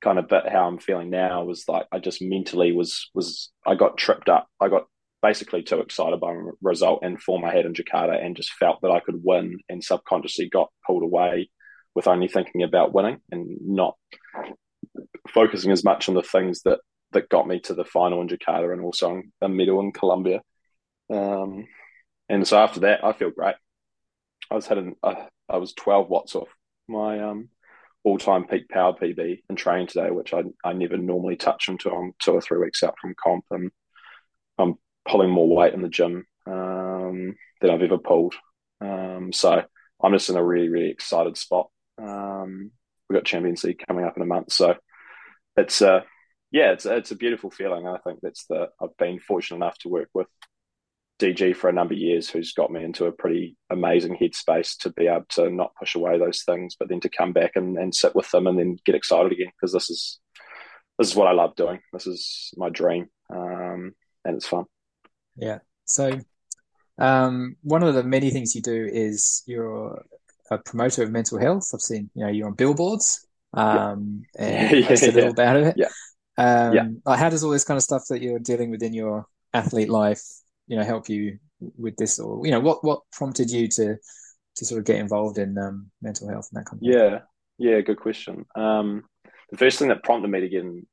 kind 0.02 0.18
of 0.18 0.28
bit 0.28 0.50
how 0.50 0.68
I'm 0.68 0.80
feeling 0.80 1.10
now 1.10 1.44
was 1.44 1.66
like 1.68 1.86
I 1.92 2.00
just 2.00 2.22
mentally 2.22 2.72
was 2.72 3.10
was 3.14 3.52
I 3.66 3.76
got 3.76 3.98
tripped 3.98 4.30
up. 4.30 4.48
I 4.60 4.70
got 4.70 4.86
basically 5.22 5.64
too 5.64 5.80
excited 5.80 6.20
by 6.20 6.32
a 6.32 6.38
result 6.62 7.02
and 7.04 7.22
form 7.22 7.46
I 7.46 7.54
had 7.54 7.66
in 7.66 7.74
Jakarta 7.74 8.24
and 8.24 8.36
just 8.36 8.54
felt 8.54 8.82
that 8.82 8.92
I 8.92 9.00
could 9.00 9.22
win 9.24 9.60
and 9.70 9.84
subconsciously 9.84 10.50
got 10.50 10.70
pulled 10.86 11.04
away 11.04 11.50
with 11.94 12.08
only 12.08 12.28
thinking 12.28 12.64
about 12.64 12.94
winning 12.94 13.20
and 13.32 13.58
not 13.62 13.96
focusing 15.30 15.72
as 15.72 15.84
much 15.84 16.10
on 16.10 16.16
the 16.16 16.24
things 16.24 16.62
that 16.64 16.80
that 17.12 17.30
got 17.30 17.48
me 17.48 17.60
to 17.60 17.74
the 17.74 17.84
final 17.86 18.22
in 18.22 18.28
Jakarta 18.30 18.72
and 18.72 18.82
also 18.82 19.22
a 19.42 19.50
medal 19.50 19.80
in 19.82 19.92
Colombia. 19.92 20.42
Um, 21.12 21.68
and 22.30 22.48
so 22.48 22.58
after 22.58 22.82
that, 22.82 23.04
I 23.04 23.14
feel 23.14 23.32
great. 23.32 23.56
I 24.50 24.56
was 24.56 24.68
hitting, 24.68 24.96
uh, 25.04 25.26
I 25.50 25.58
was 25.58 25.74
12 25.74 26.10
watts 26.10 26.36
off 26.36 26.50
my 26.88 27.20
um, 27.20 27.50
all-time 28.04 28.46
peak 28.46 28.70
power 28.70 28.94
PB 28.94 29.42
in 29.50 29.56
training 29.56 29.88
today, 29.88 30.12
which 30.12 30.34
I, 30.34 30.44
I 30.64 30.74
never 30.74 30.98
normally 30.98 31.36
touch 31.36 31.68
until 31.68 31.94
I'm 31.94 32.14
two 32.20 32.32
or 32.32 32.42
three 32.42 32.60
weeks 32.60 32.84
out 32.84 32.96
from 33.00 33.16
comp. 33.22 33.46
And 33.52 33.72
I'm 34.58 34.76
pulling 35.08 35.30
more 35.30 35.54
weight 35.56 35.74
in 35.74 35.82
the 35.82 35.90
gym 35.90 36.26
um, 36.48 37.36
than 37.62 37.70
I've 37.70 37.82
ever 37.82 37.98
pulled. 37.98 38.36
Um, 38.80 39.32
so 39.34 39.64
I'm 40.04 40.14
just 40.14 40.30
in 40.30 40.38
a 40.38 40.44
really, 40.44 40.70
really 40.70 40.90
excited 40.90 41.38
spot. 41.38 41.70
Um, 41.98 42.72
we've 43.10 43.18
got 43.18 43.26
Champions 43.26 43.64
League 43.64 43.84
coming 43.88 44.06
up 44.06 44.16
in 44.16 44.24
a 44.24 44.26
month, 44.28 44.52
so 44.52 44.76
it's 45.58 45.82
uh, 45.82 46.02
yeah, 46.52 46.72
it's 46.72 46.86
it's 46.86 47.12
a 47.12 47.16
beautiful 47.16 47.52
feeling. 47.52 47.88
I 47.88 47.98
think 48.00 48.20
that's 48.22 48.46
the 48.48 48.70
I've 48.82 48.98
been 48.98 49.20
fortunate 49.20 49.58
enough 49.58 49.78
to 49.80 49.90
work 49.90 50.10
with 50.14 50.28
DG 51.22 51.56
for 51.56 51.70
a 51.70 51.74
number 51.74 51.94
of 51.94 52.00
years, 52.00 52.30
who's 52.30 52.54
got 52.54 52.72
me 52.72 52.84
into 52.84 53.06
a 53.06 53.12
pretty 53.12 53.56
amazing 53.70 54.18
headspace 54.18 54.78
to 54.80 54.90
be 54.92 55.08
able 55.08 55.26
to 55.30 55.50
not 55.50 55.76
push 55.78 55.96
away 55.96 56.18
those 56.18 56.44
things, 56.44 56.76
but 56.78 56.90
then 56.90 57.00
to 57.02 57.10
come 57.10 57.34
back 57.34 57.52
and, 57.56 57.78
and 57.78 57.94
sit 57.94 58.16
with 58.16 58.30
them 58.32 58.48
and 58.48 58.58
then 58.58 58.78
get 58.86 58.96
excited 58.96 59.32
again 59.32 59.52
because 59.56 59.72
this 59.72 59.90
is 59.90 60.20
this 60.98 61.10
is 61.10 61.16
what 61.16 61.28
I 61.28 61.32
love 61.32 61.56
doing. 61.56 61.80
This 61.94 62.08
is 62.08 62.54
my 62.58 62.70
dream, 62.70 63.08
um, 63.30 63.94
and 64.26 64.36
it's 64.36 64.48
fun. 64.48 64.66
Yeah. 65.36 65.60
So, 65.86 66.20
um, 66.98 67.56
one 67.64 67.84
of 67.84 67.96
the 67.96 68.04
many 68.04 68.30
things 68.30 68.56
you 68.56 68.62
do 68.62 68.90
is 68.92 69.44
you're 69.46 70.04
a 70.52 70.58
promoter 70.58 71.04
of 71.04 71.12
mental 71.12 71.40
health. 71.40 71.70
I've 71.74 71.82
seen, 71.82 72.10
you 72.14 72.26
know, 72.26 72.32
you're 72.32 72.48
on 72.48 72.54
billboards. 72.54 73.26
um, 73.54 74.24
yeah. 74.36 74.42
and 74.46 74.80
yeah, 74.80 74.88
post 74.88 75.04
a 75.04 75.12
little 75.12 75.32
about 75.32 75.58
it. 75.58 75.76
Yeah. 75.78 75.90
Um, 76.38 76.74
yeah. 76.74 76.88
Like 77.06 77.20
how 77.20 77.30
does 77.30 77.44
all 77.44 77.52
this 77.52 77.64
kind 77.64 77.78
of 77.78 77.84
stuff 77.84 78.04
that 78.10 78.22
you're 78.22 78.40
dealing 78.40 78.72
with 78.72 78.84
in 78.84 78.94
your 78.94 79.26
athlete 79.54 79.90
life, 79.90 80.24
you 80.72 80.78
know, 80.78 80.86
help 80.86 81.10
you 81.10 81.38
with 81.60 81.98
this, 81.98 82.18
or 82.18 82.46
you 82.46 82.52
know, 82.52 82.62
what 82.62 82.82
what 82.82 83.02
prompted 83.12 83.52
you 83.52 83.68
to 83.68 83.98
to 84.56 84.66
sort 84.66 84.80
of 84.80 84.86
get 84.86 85.00
involved 85.00 85.38
in 85.38 85.58
um, 85.58 85.92
mental 86.02 86.30
health 86.30 86.48
and 86.52 86.62
that 86.62 86.70
kind 86.70 86.78
of 86.78 86.88
thing? 86.88 86.94
Yeah, 86.94 87.20
yeah, 87.58 87.82
good 87.82 88.00
question. 88.00 88.46
Um, 88.56 89.04
the 89.50 89.58
first 89.58 89.78
thing 89.78 89.90
that 89.90 90.02
prompted 90.02 90.30
me 90.30 90.40
to 90.40 90.48
get 90.48 90.62
in, 90.62 90.88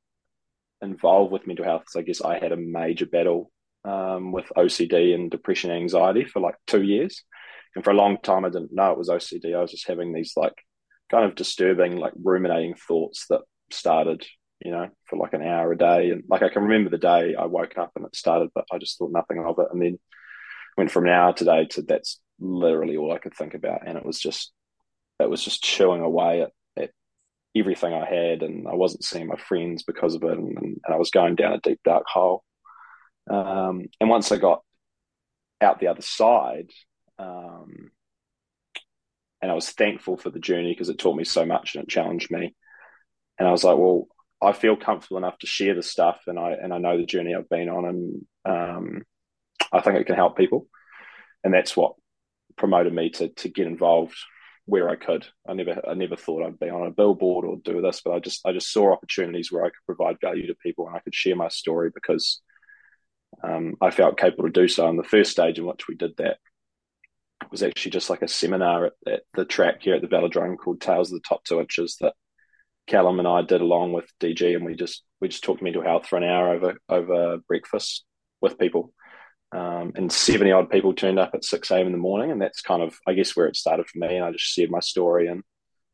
involved 0.83 1.31
with 1.31 1.47
mental 1.47 1.65
health 1.65 1.85
is 1.89 1.97
I 1.97 2.03
guess 2.03 2.21
I 2.21 2.41
had 2.41 2.51
a 2.51 2.57
major 2.57 3.07
battle 3.07 3.53
um, 3.85 4.33
with 4.33 4.47
OCD 4.57 5.15
and 5.15 5.31
depression 5.31 5.71
and 5.71 5.81
anxiety 5.81 6.25
for 6.25 6.41
like 6.41 6.57
two 6.67 6.83
years. 6.83 7.23
And 7.77 7.85
for 7.85 7.91
a 7.91 7.95
long 7.97 8.19
time, 8.21 8.45
I 8.45 8.49
didn't 8.49 8.73
know 8.73 8.91
it 8.91 8.99
was 8.99 9.11
OCD. 9.11 9.55
I 9.55 9.61
was 9.61 9.71
just 9.71 9.87
having 9.87 10.13
these 10.13 10.33
like 10.37 10.55
kind 11.09 11.25
of 11.25 11.37
disturbing, 11.37 11.99
like 11.99 12.15
ruminating 12.21 12.75
thoughts 12.75 13.27
that 13.31 13.43
started, 13.71 14.27
you 14.61 14.73
know, 14.73 14.89
for 15.07 15.17
like 15.19 15.35
an 15.35 15.43
hour 15.43 15.73
a 15.73 15.79
day. 15.79 16.11
And 16.11 16.25
like 16.29 16.43
I 16.43 16.49
can 16.49 16.63
remember 16.63 16.91
the 16.91 16.99
day 16.99 17.35
I 17.35 17.47
woke 17.47 17.79
up 17.79 17.93
and 17.97 18.05
it 18.05 18.17
started, 18.17 18.51
but 18.55 18.65
I 18.73 18.79
just 18.79 18.99
thought 18.99 19.13
nothing 19.13 19.45
of 19.45 19.59
it. 19.59 19.69
And 19.73 19.81
then 19.81 19.99
went 20.77 20.91
from 20.91 21.07
an 21.07 21.13
hour 21.13 21.33
today 21.33 21.67
to 21.67 21.83
that's 21.83 22.21
literally 22.39 22.97
all 22.97 23.13
I 23.13 23.19
could 23.19 23.35
think 23.35 23.55
about. 23.55 23.87
And 23.87 23.97
it 23.97 24.05
was 24.05 24.19
just, 24.19 24.53
it 25.21 25.31
was 25.31 25.43
just 25.43 25.63
chewing 25.63 26.03
away 26.03 26.43
at, 26.43 26.51
at 26.77 26.91
everything 27.57 27.93
I 27.93 28.07
had. 28.07 28.43
And 28.43 28.67
I 28.67 28.75
wasn't 28.75 29.05
seeing 29.05 29.27
my 29.27 29.37
friends 29.37 29.85
because 29.85 30.15
of 30.15 30.23
it. 30.25 30.39
And, 30.39 30.57
and 30.59 30.81
I 30.89 30.97
was 30.97 31.11
going 31.11 31.37
down 31.37 31.53
a 31.53 31.61
deep, 31.61 31.81
dark 31.85 32.05
hole. 32.07 32.43
Um, 33.31 33.87
and 34.01 34.09
once 34.09 34.33
I 34.33 34.39
got 34.39 34.63
out 35.61 35.81
the 35.81 35.89
other 35.89 36.03
side, 36.03 36.71
um, 37.19 37.91
and 39.41 39.51
I 39.51 39.55
was 39.55 39.71
thankful 39.71 40.17
for 40.17 40.31
the 40.31 40.41
journey 40.41 40.73
because 40.73 40.89
it 40.89 40.99
taught 40.99 41.17
me 41.17 41.25
so 41.25 41.45
much 41.45 41.75
and 41.75 41.85
it 41.85 41.91
challenged 41.91 42.31
me. 42.31 42.55
And 43.39 43.47
I 43.47 43.53
was 43.53 43.63
like, 43.63 43.77
well, 43.77 44.09
I 44.41 44.53
feel 44.53 44.77
comfortable 44.77 45.19
enough 45.19 45.39
to 45.39 45.47
share 45.47 45.75
the 45.75 45.83
stuff, 45.83 46.23
and 46.27 46.39
I 46.39 46.53
and 46.53 46.73
I 46.73 46.79
know 46.79 46.97
the 46.97 47.07
journey 47.07 47.35
I've 47.35 47.49
been 47.49 47.69
on, 47.69 47.85
and 47.85 48.27
um, 48.45 49.03
I 49.73 49.81
think 49.81 49.99
it 49.99 50.07
can 50.07 50.17
help 50.17 50.37
people, 50.37 50.67
and 51.43 51.53
that's 51.53 51.77
what 51.77 51.95
promoted 52.57 52.93
me 52.93 53.11
to 53.11 53.29
to 53.29 53.49
get 53.49 53.67
involved 53.67 54.17
where 54.69 54.91
I 54.91 54.97
could. 54.97 55.27
I 55.49 55.55
never 55.55 55.81
I 55.89 55.95
never 55.95 56.15
thought 56.15 56.45
I'd 56.45 56.59
be 56.59 56.69
on 56.69 56.87
a 56.87 56.91
billboard 56.91 57.47
or 57.47 57.57
do 57.57 57.81
this, 57.81 58.03
but 58.05 58.13
I 58.13 58.19
just 58.19 58.47
I 58.47 58.53
just 58.53 58.71
saw 58.71 58.93
opportunities 58.93 59.51
where 59.51 59.65
I 59.65 59.69
could 59.69 59.87
provide 59.87 60.21
value 60.21 60.47
to 60.47 60.55
people 60.55 60.87
and 60.87 60.95
I 60.95 61.01
could 61.01 61.15
share 61.15 61.37
my 61.37 61.49
story 61.49 61.91
because 61.93 62.41
um, 63.43 63.77
I 63.81 63.91
felt 63.91 64.19
capable 64.19 64.45
to 64.45 64.51
do 64.51 64.69
so. 64.69 64.87
And 64.87 64.99
the 64.99 65.05
first 65.05 65.31
stage 65.31 65.59
in 65.59 65.67
which 65.67 65.89
we 65.89 65.95
did 65.95 66.17
that 66.19 66.39
was 67.51 67.63
actually 67.63 67.93
just 67.93 68.11
like 68.11 68.23
a 68.23 68.29
seminar 68.29 68.87
at, 68.87 68.93
at 69.07 69.23
the 69.35 69.45
track 69.47 69.83
here 69.83 69.95
at 69.95 70.03
the 70.03 70.09
velodrome 70.09 70.59
called 70.59 70.81
Tales 70.81 71.11
of 71.11 71.21
the 71.21 71.29
Top 71.29 71.45
Two 71.45 71.61
Inches 71.61 71.97
that 72.01 72.15
Callum 72.89 73.19
and 73.19 73.29
I 73.29 73.43
did 73.43 73.61
along 73.61 73.93
with 73.93 74.11
DG, 74.21 74.57
and 74.57 74.65
we 74.65 74.75
just 74.75 75.05
we 75.21 75.29
just 75.29 75.45
talked 75.45 75.63
mental 75.63 75.83
health 75.83 76.07
for 76.07 76.17
an 76.17 76.25
hour 76.25 76.55
over 76.55 76.79
over 76.89 77.39
breakfast 77.47 78.05
with 78.41 78.59
people. 78.59 78.93
Um, 79.51 79.93
and 79.95 80.13
70 80.13 80.53
odd 80.53 80.71
people 80.71 80.93
turned 80.93 81.19
up 81.19 81.31
at 81.35 81.45
6 81.45 81.71
a.m. 81.71 81.87
in 81.87 81.93
the 81.93 81.99
morning. 81.99 82.31
And 82.31 82.41
that's 82.41 82.61
kind 82.61 82.83
of, 82.83 82.99
I 83.07 83.15
guess, 83.15 83.35
where 83.35 83.47
it 83.47 83.57
started 83.57 83.87
for 83.89 83.99
me. 83.99 84.17
And 84.17 84.25
I 84.25 84.31
just 84.31 84.45
shared 84.45 84.71
my 84.71 84.81
story 84.81 85.27
and 85.27 85.43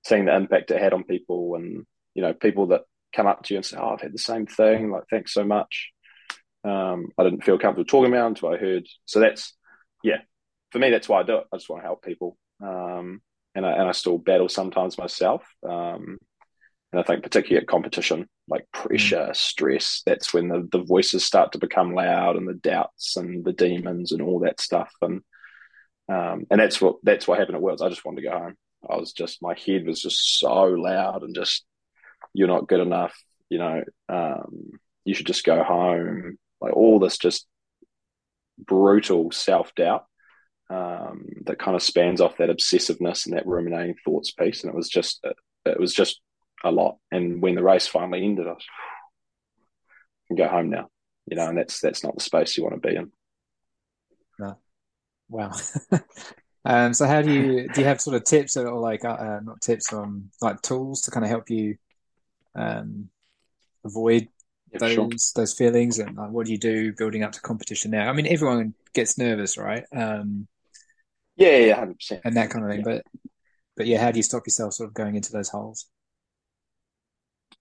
seeing 0.05 0.25
the 0.25 0.35
impact 0.35 0.73
it 0.73 0.83
had 0.83 0.93
on 0.93 1.05
people 1.05 1.55
and, 1.55 1.87
you 2.15 2.23
know, 2.23 2.35
people 2.35 2.69
that 2.69 2.83
come 3.15 3.29
up 3.29 3.45
to 3.45 3.55
you 3.55 3.59
and 3.59 3.65
say, 3.65 3.77
Oh, 3.79 3.91
I've 3.91 4.01
had 4.01 4.13
the 4.13 4.19
same 4.19 4.47
thing. 4.47 4.91
Like, 4.91 5.05
thanks 5.09 5.33
so 5.33 5.45
much. 5.45 5.91
Um, 6.65 7.09
I 7.17 7.23
didn't 7.23 7.45
feel 7.45 7.59
comfortable 7.59 7.85
talking 7.85 8.13
about 8.13 8.29
until 8.29 8.49
I 8.49 8.57
heard. 8.57 8.87
So 9.05 9.21
that's, 9.21 9.55
yeah, 10.03 10.19
for 10.73 10.79
me, 10.79 10.91
that's 10.91 11.09
why 11.09 11.21
I 11.21 11.23
do 11.23 11.37
it. 11.37 11.45
I 11.53 11.57
just 11.57 11.69
want 11.69 11.83
to 11.83 11.87
help 11.87 12.03
people. 12.03 12.37
Um, 12.61 13.23
and 13.55 13.65
I, 13.65 13.73
and 13.73 13.89
I 13.89 13.93
still 13.93 14.19
battle 14.19 14.49
sometimes 14.49 14.99
myself. 14.99 15.45
Um, 15.69 16.19
and 16.95 17.01
I 17.01 17.03
think 17.03 17.25
particularly 17.25 17.61
at 17.61 17.67
competition, 17.67 18.29
like 18.47 18.71
pressure, 18.73 19.27
mm. 19.31 19.37
stress, 19.37 20.03
that's 20.07 20.33
when 20.33 20.47
the, 20.47 20.69
the 20.71 20.85
voices 20.85 21.25
start 21.25 21.51
to 21.53 21.59
become 21.59 21.93
loud 21.93 22.37
and 22.37 22.47
the 22.47 22.55
doubts 22.55 23.17
and 23.17 23.45
the 23.45 23.53
demons 23.53 24.13
and 24.13 24.23
all 24.23 24.39
that 24.41 24.61
stuff. 24.61 24.93
And, 25.03 25.21
um, 26.09 26.45
and 26.53 26.61
that's 26.61 26.81
what, 26.81 26.99
that's 27.03 27.27
what 27.27 27.41
happened 27.41 27.57
at 27.57 27.63
Worlds. 27.63 27.83
I 27.83 27.89
just 27.89 28.05
wanted 28.05 28.23
to 28.23 28.29
go 28.29 28.39
home. 28.39 28.55
I 28.89 28.95
was 28.97 29.13
just, 29.13 29.43
my 29.43 29.57
head 29.59 29.85
was 29.85 30.01
just 30.01 30.39
so 30.39 30.67
loud 30.67 31.25
and 31.25 31.35
just, 31.35 31.65
you're 32.33 32.47
not 32.47 32.69
good 32.69 32.79
enough. 32.79 33.21
You 33.49 33.59
know, 33.59 33.83
um, 34.09 34.71
you 35.05 35.15
should 35.15 35.27
just 35.27 35.43
go 35.43 35.65
home 35.65 36.39
like 36.61 36.77
all 36.77 37.01
this 37.01 37.19
just 37.19 37.45
brutal 38.57 39.33
self 39.33 39.75
doubt 39.75 40.05
um, 40.71 41.27
that 41.47 41.59
kind 41.59 41.75
of 41.75 41.83
spans 41.83 42.21
off 42.21 42.37
that 42.37 42.51
obsessiveness 42.51 43.27
and 43.27 43.37
that 43.37 43.49
ruminating 43.49 43.97
thoughts 44.05 44.31
piece. 44.31 44.63
And 44.63 44.73
it 44.73 44.77
was 44.77 44.89
just 44.89 45.19
it, 45.25 45.35
it 45.65 45.81
was 45.81 45.93
just 45.93 46.21
a 46.65 46.71
lot. 46.71 46.99
And 47.11 47.41
when 47.41 47.55
the 47.55 47.63
race 47.63 47.87
finally 47.87 48.25
ended, 48.25 48.47
I 48.47 48.53
was, 48.53 48.65
can 50.29 50.37
go 50.37 50.49
home 50.49 50.71
now, 50.71 50.89
you 51.27 51.37
know, 51.37 51.49
and 51.49 51.59
that's 51.59 51.81
that's 51.81 52.03
not 52.03 52.15
the 52.15 52.23
space 52.23 52.57
you 52.57 52.63
want 52.63 52.81
to 52.81 52.89
be 52.89 52.97
in. 52.97 53.13
No. 54.39 54.59
Wow. 55.29 55.53
um, 56.65 56.95
so 56.95 57.07
how 57.07 57.23
do 57.23 57.33
you 57.33 57.69
do 57.69 57.81
you 57.81 57.87
have 57.87 58.01
sort 58.01 58.17
of 58.17 58.25
tips 58.25 58.57
or 58.57 58.79
like 58.79 59.05
uh, 59.05 59.09
uh 59.09 59.41
not 59.43 59.61
tips 59.61 59.93
on 59.93 60.05
um, 60.05 60.31
like 60.41 60.61
tools 60.63 61.03
to 61.03 61.11
kind 61.11 61.25
of 61.25 61.31
help 61.31 61.51
you 61.51 61.77
um, 62.55 63.09
avoid 63.85 64.29
those 64.79 64.93
sure. 64.93 65.09
those 65.37 65.55
feelings 65.55 65.99
and 65.99 66.17
like, 66.17 66.31
what 66.31 66.47
do 66.47 66.53
you 66.53 66.59
do 66.59 66.93
building 66.93 67.23
up 67.23 67.33
to 67.33 67.41
competition 67.41 67.91
now? 67.91 68.09
I 68.09 68.13
mean, 68.13 68.27
everyone 68.27 68.75
gets 68.93 69.19
nervous, 69.19 69.57
right? 69.57 69.85
Um, 69.95 70.49
yeah, 71.37 71.59
yeah, 71.59 71.75
hundred 71.77 71.99
percent, 71.99 72.23
and 72.25 72.37
that 72.37 72.51
kind 72.51 72.65
of 72.65 72.71
thing. 72.71 72.81
Yeah. 72.81 72.85
But 72.85 73.31
but 73.77 73.87
yeah, 73.87 74.01
how 74.01 74.11
do 74.11 74.19
you 74.19 74.23
stop 74.23 74.47
yourself 74.47 74.75
sort 74.75 74.89
of 74.89 74.95
going 74.95 75.17
into 75.17 75.33
those 75.33 75.49
holes? 75.49 75.87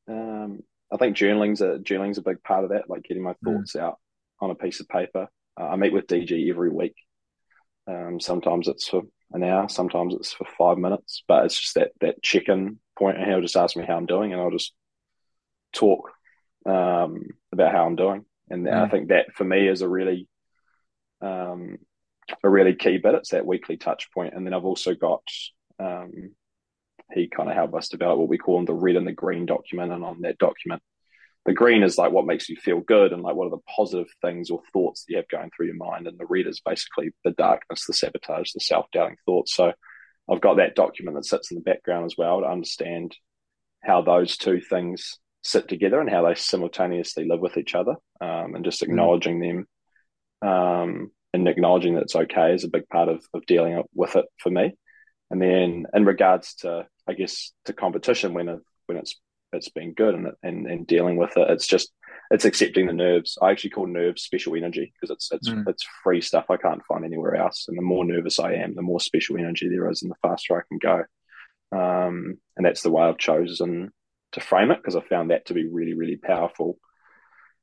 Um, 0.08 0.60
I 0.92 0.98
think 0.98 1.16
journaling's 1.16 1.62
a 1.62 1.80
journaling's 1.80 2.18
a 2.18 2.24
big 2.24 2.44
part 2.44 2.64
of 2.64 2.72
that, 2.72 2.90
like 2.90 3.04
getting 3.04 3.24
my 3.24 3.34
mm. 3.34 3.38
thoughts 3.44 3.74
mm. 3.74 3.82
out 3.82 4.00
on 4.40 4.52
a 4.52 4.56
piece 4.56 4.80
of 4.80 4.88
paper. 4.88 5.28
Uh, 5.60 5.66
I 5.66 5.76
meet 5.76 5.94
with 5.94 6.08
DG 6.08 6.50
every 6.50 6.70
week. 6.70 6.96
Um, 7.88 8.20
sometimes 8.20 8.68
it's 8.68 8.88
for 8.88 9.02
an 9.32 9.44
hour, 9.44 9.68
sometimes 9.68 10.14
it's 10.14 10.34
for 10.34 10.46
five 10.58 10.78
minutes, 10.78 11.24
but 11.28 11.46
it's 11.46 11.60
just 11.60 11.76
that 11.76 11.92
that 12.02 12.22
check-in 12.22 12.80
point, 12.98 13.18
and 13.18 13.30
he'll 13.30 13.42
just 13.42 13.58
ask 13.58 13.76
me 13.76 13.86
how 13.86 13.98
I'm 13.98 14.06
doing, 14.06 14.32
and 14.32 14.42
I'll 14.42 14.52
just 14.52 14.74
talk 15.74 16.12
um, 16.66 17.24
about 17.52 17.72
how 17.72 17.86
I'm 17.86 17.96
doing. 17.96 18.26
And 18.50 18.66
mm. 18.66 18.74
I 18.74 18.88
think 18.90 19.10
that 19.10 19.34
for 19.34 19.44
me 19.44 19.68
is 19.68 19.82
a 19.82 19.90
really 19.90 20.28
um, 21.22 21.78
a 22.44 22.50
really 22.50 22.76
key 22.76 22.98
bit. 22.98 23.16
It's 23.16 23.30
that 23.30 23.46
weekly 23.46 23.78
touch 23.78 24.12
point. 24.12 24.34
And 24.34 24.46
then 24.46 24.54
I've 24.54 24.66
also 24.66 24.94
got 24.94 25.24
um, 25.80 26.32
he 27.14 27.28
kind 27.28 27.50
of 27.50 27.56
helped 27.56 27.74
us 27.76 27.90
develop 27.90 28.20
what 28.20 28.30
we 28.30 28.38
call 28.38 28.64
the 28.66 28.74
red 28.74 28.96
and 28.96 29.08
the 29.08 29.12
green 29.12 29.46
document. 29.46 29.92
And 29.92 30.04
on 30.04 30.22
that 30.22 30.38
document, 30.38 30.82
the 31.46 31.54
green 31.54 31.84
is 31.84 31.98
like 31.98 32.12
what 32.12 32.26
makes 32.26 32.50
you 32.50 32.56
feel 32.56 32.80
good 32.80 33.12
and 33.12 33.22
like 33.22 33.36
what 33.36 33.48
are 33.48 33.52
the 33.52 33.74
positive 33.76 34.08
things 34.22 34.50
or 34.50 34.62
thoughts 34.72 35.04
that 35.04 35.12
you 35.12 35.18
have 35.18 35.28
going 35.28 35.52
through 35.56 35.68
your 35.68 35.76
mind. 35.76 36.08
And 36.08 36.18
the 36.18 36.26
red 36.26 36.48
is 36.48 36.62
basically 36.66 37.12
the 37.24 37.32
darkness, 37.32 37.86
the 37.86 37.94
sabotage, 37.94 38.52
the 38.54 38.60
self 38.60 38.86
doubting 38.92 39.18
thoughts. 39.26 39.54
So 39.54 39.74
I've 40.30 40.42
got 40.42 40.58
that 40.58 40.76
document 40.76 41.18
that 41.18 41.26
sits 41.26 41.52
in 41.52 41.56
the 41.56 41.64
background 41.64 42.06
as 42.06 42.16
well 42.18 42.42
to 42.42 42.48
understand 42.48 43.16
how 43.84 44.02
those 44.02 44.38
two 44.38 44.62
things 44.62 45.20
sit 45.44 45.68
together 45.68 46.00
and 46.00 46.10
how 46.10 46.26
they 46.26 46.36
simultaneously 46.36 47.28
live 47.28 47.42
with 47.42 47.58
each 47.58 47.76
other 47.76 47.96
um, 48.22 48.56
and 48.56 48.64
just 48.64 48.82
mm. 48.82 48.88
acknowledging 48.88 49.40
mm. 49.40 49.66
them 50.42 50.50
um, 50.50 51.12
and 51.34 51.48
acknowledging 51.48 51.96
that 51.96 52.04
it's 52.04 52.16
okay 52.16 52.54
is 52.54 52.64
a 52.64 52.70
big 52.70 52.88
part 52.88 53.10
of, 53.10 53.22
of 53.34 53.46
dealing 53.46 53.84
with 53.94 54.16
it 54.16 54.26
for 54.38 54.50
me 54.50 54.72
and 55.30 55.42
then 55.42 55.86
in 55.94 56.06
regards 56.06 56.54
to 56.54 56.86
i 57.08 57.14
guess 57.14 57.52
to 57.66 57.74
competition 57.74 58.34
when 58.34 58.50
it, 58.50 58.60
when 58.86 58.98
it's 58.98 59.20
it's 59.52 59.70
been 59.70 59.94
good 59.94 60.16
and, 60.16 60.28
and 60.42 60.68
and 60.68 60.88
dealing 60.88 61.16
with 61.16 61.36
it 61.38 61.50
it's 61.50 61.68
just 61.68 61.92
it's 62.32 62.46
accepting 62.46 62.88
the 62.88 62.94
nerves 62.94 63.38
i 63.42 63.52
actually 63.52 63.70
call 63.70 63.86
nerves 63.86 64.24
special 64.24 64.56
energy 64.56 64.92
because 64.94 65.14
it's 65.14 65.32
it's 65.32 65.50
mm. 65.50 65.64
it's 65.68 65.86
free 66.04 66.22
stuff 66.22 66.46
i 66.50 66.58
can't 66.58 66.86
find 66.88 67.06
anywhere 67.06 67.36
else 67.36 67.66
and 67.68 67.78
the 67.78 67.82
more 67.82 68.06
nervous 68.06 68.40
i 68.40 68.54
am 68.54 68.74
the 68.76 68.82
more 68.82 69.00
special 69.00 69.38
energy 69.38 69.70
there 69.70 69.90
is 69.90 70.02
and 70.02 70.12
the 70.12 70.28
faster 70.28 70.58
i 70.58 70.62
can 70.68 70.80
go 70.80 71.04
um, 71.78 72.38
and 72.56 72.66
that's 72.66 72.82
the 72.82 72.92
way 72.92 73.04
i've 73.04 73.18
chosen 73.18 73.92
to 74.34 74.42
frame 74.42 74.72
it 74.72 74.78
because 74.78 74.96
I 74.96 75.02
found 75.02 75.32
that 75.32 75.48
to 75.48 75.54
be 75.54 75.68
really, 75.68 75.94
really 75.94 76.18
powerful. 76.18 76.78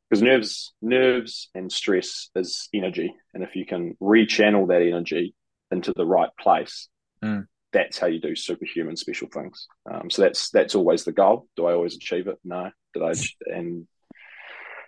Because 0.08 0.22
nerves, 0.22 0.72
nerves 0.82 1.50
and 1.54 1.70
stress 1.70 2.30
is 2.34 2.68
energy, 2.74 3.14
and 3.32 3.44
if 3.44 3.54
you 3.54 3.64
can 3.64 3.96
rechannel 4.02 4.68
that 4.68 4.82
energy 4.82 5.34
into 5.70 5.92
the 5.92 6.06
right 6.06 6.30
place, 6.40 6.88
mm. 7.22 7.46
That's 7.72 7.98
how 7.98 8.06
you 8.06 8.20
do 8.20 8.34
superhuman 8.34 8.96
special 8.96 9.28
things. 9.28 9.66
Um, 9.90 10.10
so 10.10 10.22
that's 10.22 10.50
that's 10.50 10.74
always 10.74 11.04
the 11.04 11.12
goal. 11.12 11.46
Do 11.56 11.66
I 11.66 11.72
always 11.72 11.94
achieve 11.94 12.26
it? 12.26 12.38
No. 12.44 12.70
Did 12.94 13.02
I 13.02 13.12
and 13.54 13.86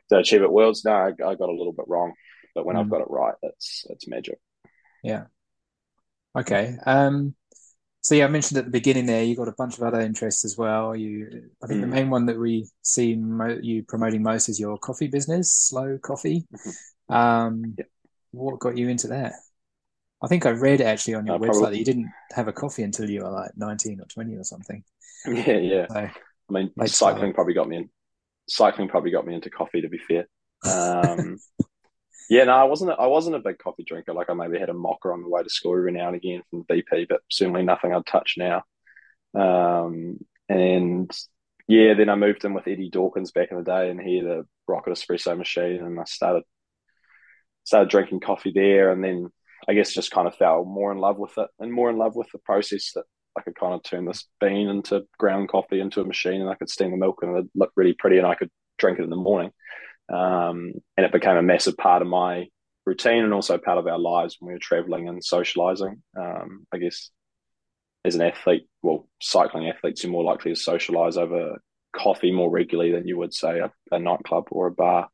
did 0.09 0.17
I 0.17 0.21
achieve 0.21 0.43
it 0.43 0.53
worlds? 0.53 0.85
No, 0.85 0.93
I, 0.93 1.09
I 1.09 1.35
got 1.35 1.49
a 1.49 1.57
little 1.57 1.73
bit 1.73 1.87
wrong. 1.89 2.13
But 2.55 2.67
when 2.67 2.77
mm. 2.77 2.81
I've 2.81 2.91
got 2.91 3.01
it 3.01 3.11
right, 3.11 3.35
it's 3.43 3.87
it's 3.89 4.09
magic. 4.09 4.39
Yeah. 5.03 5.25
Okay. 6.37 6.77
Um, 6.87 7.35
so 8.01 8.17
yeah, 8.17 8.25
I 8.25 8.29
mentioned 8.29 8.59
at 8.59 8.65
the 8.65 8.71
beginning 8.71 9.07
there, 9.07 9.23
you 9.23 9.37
got 9.37 9.49
a 9.49 9.55
bunch 9.57 9.79
of 9.79 9.85
other 9.85 10.01
interests 10.01 10.45
as 10.45 10.59
well. 10.59 10.97
You, 10.97 11.51
I 11.63 11.67
think 11.69 11.79
mm. 11.79 11.83
the 11.83 11.87
main 11.87 12.11
one 12.11 12.27
that 12.27 12.39
we 12.39 12.69
see 12.83 13.15
mo- 13.15 13.61
you 13.63 13.85
promoting 13.85 14.23
most 14.23 14.49
is 14.49 14.59
your 14.59 14.77
coffee 14.77 15.07
business, 15.07 15.53
Slow 15.53 15.99
Coffee. 15.99 16.45
Mm-hmm. 16.53 17.15
Um, 17.15 17.75
yep. 17.79 17.89
What 18.33 18.59
got 18.59 18.77
you 18.77 18.89
into 18.89 19.09
that? 19.09 19.35
I 20.23 20.29
think 20.29 20.47
I 20.47 20.51
read 20.51 20.81
actually 20.81 21.15
on 21.15 21.27
your 21.27 21.37
uh, 21.37 21.39
website 21.39 21.47
probably. 21.47 21.71
that 21.71 21.79
you 21.79 21.85
didn't 21.85 22.13
have 22.33 22.49
a 22.49 22.53
coffee 22.53 22.85
until 22.85 23.11
you 23.11 23.23
were 23.23 23.31
like 23.31 23.51
nineteen 23.57 24.01
or 24.01 24.07
twenty 24.07 24.37
or 24.37 24.45
something. 24.45 24.85
Yeah, 25.25 25.59
yeah. 25.59 25.87
So. 25.89 25.95
I 25.99 26.11
mean, 26.49 26.73
cycling 26.87 26.89
start. 26.89 27.35
probably 27.37 27.55
got 27.55 27.69
me 27.69 27.77
in. 27.77 27.91
Cycling 28.49 28.89
probably 28.89 29.13
got 29.13 29.25
me 29.25 29.35
into 29.37 29.51
coffee. 29.51 29.81
To 29.81 29.89
be 29.89 29.99
fair, 29.99 30.27
um, 30.65 31.39
yeah, 32.29 32.43
no, 32.45 32.53
I 32.53 32.65
wasn't. 32.65 32.91
A, 32.91 32.95
I 32.95 33.07
wasn't 33.07 33.37
a 33.37 33.41
big 33.41 33.59
coffee 33.59 33.85
drinker. 33.85 34.15
Like 34.15 34.31
I 34.31 34.35
maybe 34.35 34.59
had 34.59 34.69
a 34.69 34.75
mocha 34.75 35.11
on 35.11 35.23
the 35.23 35.29
way 35.29 35.43
to 35.43 35.49
school 35.49 35.77
every 35.77 35.93
now 35.93 36.09
and 36.09 36.17
again 36.17 36.43
from 36.51 36.65
BP, 36.65 37.07
but 37.09 37.21
certainly 37.31 37.63
nothing 37.63 37.95
I'd 37.95 38.05
touch 38.05 38.35
now. 38.37 38.65
Um, 39.33 40.19
and 40.49 41.11
yeah, 41.69 41.95
then 41.95 42.09
I 42.09 42.17
moved 42.17 42.45
in 42.45 42.55
with 42.55 42.67
Eddie 42.67 42.91
Dawkins 42.91 43.31
back 43.31 43.53
in 43.53 43.59
the 43.59 43.65
day, 43.65 43.91
and 43.91 44.01
he 44.01 44.17
had 44.17 44.27
a 44.27 44.45
rocket 44.67 44.91
espresso 44.91 45.37
machine, 45.39 45.83
and 45.85 46.01
I 46.01 46.05
started 46.05 46.43
started 47.65 47.91
drinking 47.91 48.21
coffee 48.21 48.53
there, 48.53 48.91
and 48.91 49.05
then 49.05 49.31
I 49.69 49.75
guess 49.75 49.93
just 49.93 50.11
kind 50.11 50.27
of 50.27 50.35
fell 50.35 50.65
more 50.65 50.93
in 50.93 50.99
love 50.99 51.19
with 51.19 51.37
it, 51.39 51.49
and 51.59 51.73
more 51.73 51.91
in 51.91 51.99
love 51.99 52.17
with 52.17 52.29
the 52.33 52.39
process 52.39 52.93
that 52.95 53.05
I 53.37 53.43
could 53.43 53.55
kind 53.55 53.75
of 53.75 53.83
turn 53.83 54.05
this 54.05 54.27
bean 54.41 54.69
into 54.69 55.07
ground 55.19 55.49
coffee 55.49 55.81
into 55.81 56.01
a 56.01 56.07
machine, 56.07 56.41
and 56.41 56.51
I 56.51 56.55
could 56.55 56.71
steam 56.71 56.91
the 56.91 56.97
milk, 56.97 57.21
and 57.23 57.37
it 57.39 57.47
looked 57.55 57.77
really 57.77 57.95
pretty, 57.95 58.19
and 58.19 58.27
I 58.27 58.35
could 58.35 58.51
drink 58.79 58.99
it 58.99 59.05
in 59.05 59.11
the 59.11 59.17
morning, 59.17 59.53
um, 60.13 60.73
and 60.97 61.07
it 61.07 61.13
became 61.13 61.37
a 61.37 61.43
massive 61.43 61.77
part 61.77 62.03
of 62.03 62.09
my 62.09 62.47
routine 62.85 63.23
and 63.23 63.33
also 63.33 63.57
part 63.59 63.79
of 63.79 63.87
our 63.87 63.99
lives 63.99 64.37
when 64.39 64.49
we 64.49 64.55
were 64.55 64.59
traveling 64.59 65.09
and 65.09 65.25
socializing. 65.25 66.03
Um, 66.19 66.67
I 66.73 66.79
guess 66.79 67.11
as 68.05 68.17
an 68.17 68.23
athlete, 68.23 68.67
well, 68.83 69.09
cycling 69.21 69.69
athletes, 69.69 70.03
you're 70.03 70.13
more 70.13 70.25
likely 70.25 70.53
to 70.53 70.61
socialize 70.61 71.17
over 71.17 71.63
coffee 71.97 72.33
more 72.33 72.51
regularly 72.51 72.91
than 72.91 73.07
you 73.07 73.17
would 73.19 73.33
say 73.33 73.61
a, 73.61 73.71
a 73.93 73.99
nightclub 73.99 74.49
or 74.51 74.67
a 74.67 74.73
bar. 74.73 75.09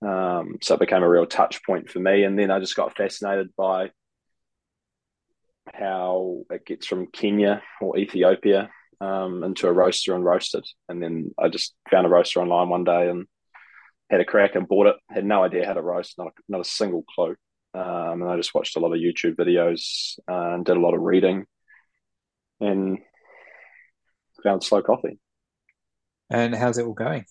Um, 0.00 0.58
so 0.62 0.74
it 0.74 0.80
became 0.80 1.02
a 1.02 1.08
real 1.08 1.26
touch 1.26 1.64
point 1.64 1.90
for 1.90 1.98
me. 1.98 2.24
And 2.24 2.38
then 2.38 2.50
I 2.50 2.60
just 2.60 2.76
got 2.76 2.96
fascinated 2.96 3.48
by 3.56 3.90
how 5.74 6.42
it 6.50 6.64
gets 6.64 6.86
from 6.86 7.08
Kenya 7.08 7.62
or 7.80 7.98
Ethiopia 7.98 8.70
um, 9.00 9.44
into 9.44 9.66
a 9.66 9.72
roaster 9.72 10.14
and 10.14 10.24
roasted. 10.24 10.64
And 10.88 11.02
then 11.02 11.34
I 11.38 11.48
just 11.48 11.74
found 11.90 12.06
a 12.06 12.10
roaster 12.10 12.40
online 12.40 12.68
one 12.68 12.84
day 12.84 13.08
and 13.08 13.26
had 14.10 14.20
a 14.20 14.24
crack 14.24 14.54
and 14.54 14.68
bought 14.68 14.86
it. 14.86 14.96
Had 15.10 15.24
no 15.24 15.44
idea 15.44 15.66
how 15.66 15.74
to 15.74 15.82
roast, 15.82 16.16
not 16.18 16.28
a, 16.28 16.30
not 16.48 16.60
a 16.60 16.64
single 16.64 17.04
clue. 17.14 17.36
Um, 17.74 18.22
and 18.22 18.30
I 18.30 18.36
just 18.36 18.54
watched 18.54 18.76
a 18.76 18.80
lot 18.80 18.92
of 18.92 19.00
YouTube 19.00 19.36
videos 19.36 20.18
uh, 20.30 20.54
and 20.54 20.64
did 20.64 20.76
a 20.76 20.80
lot 20.80 20.94
of 20.94 21.02
reading 21.02 21.44
and 22.60 22.98
found 24.42 24.64
slow 24.64 24.82
coffee. 24.82 25.18
And 26.30 26.54
how's 26.54 26.78
it 26.78 26.86
all 26.86 26.94
going? 26.94 27.24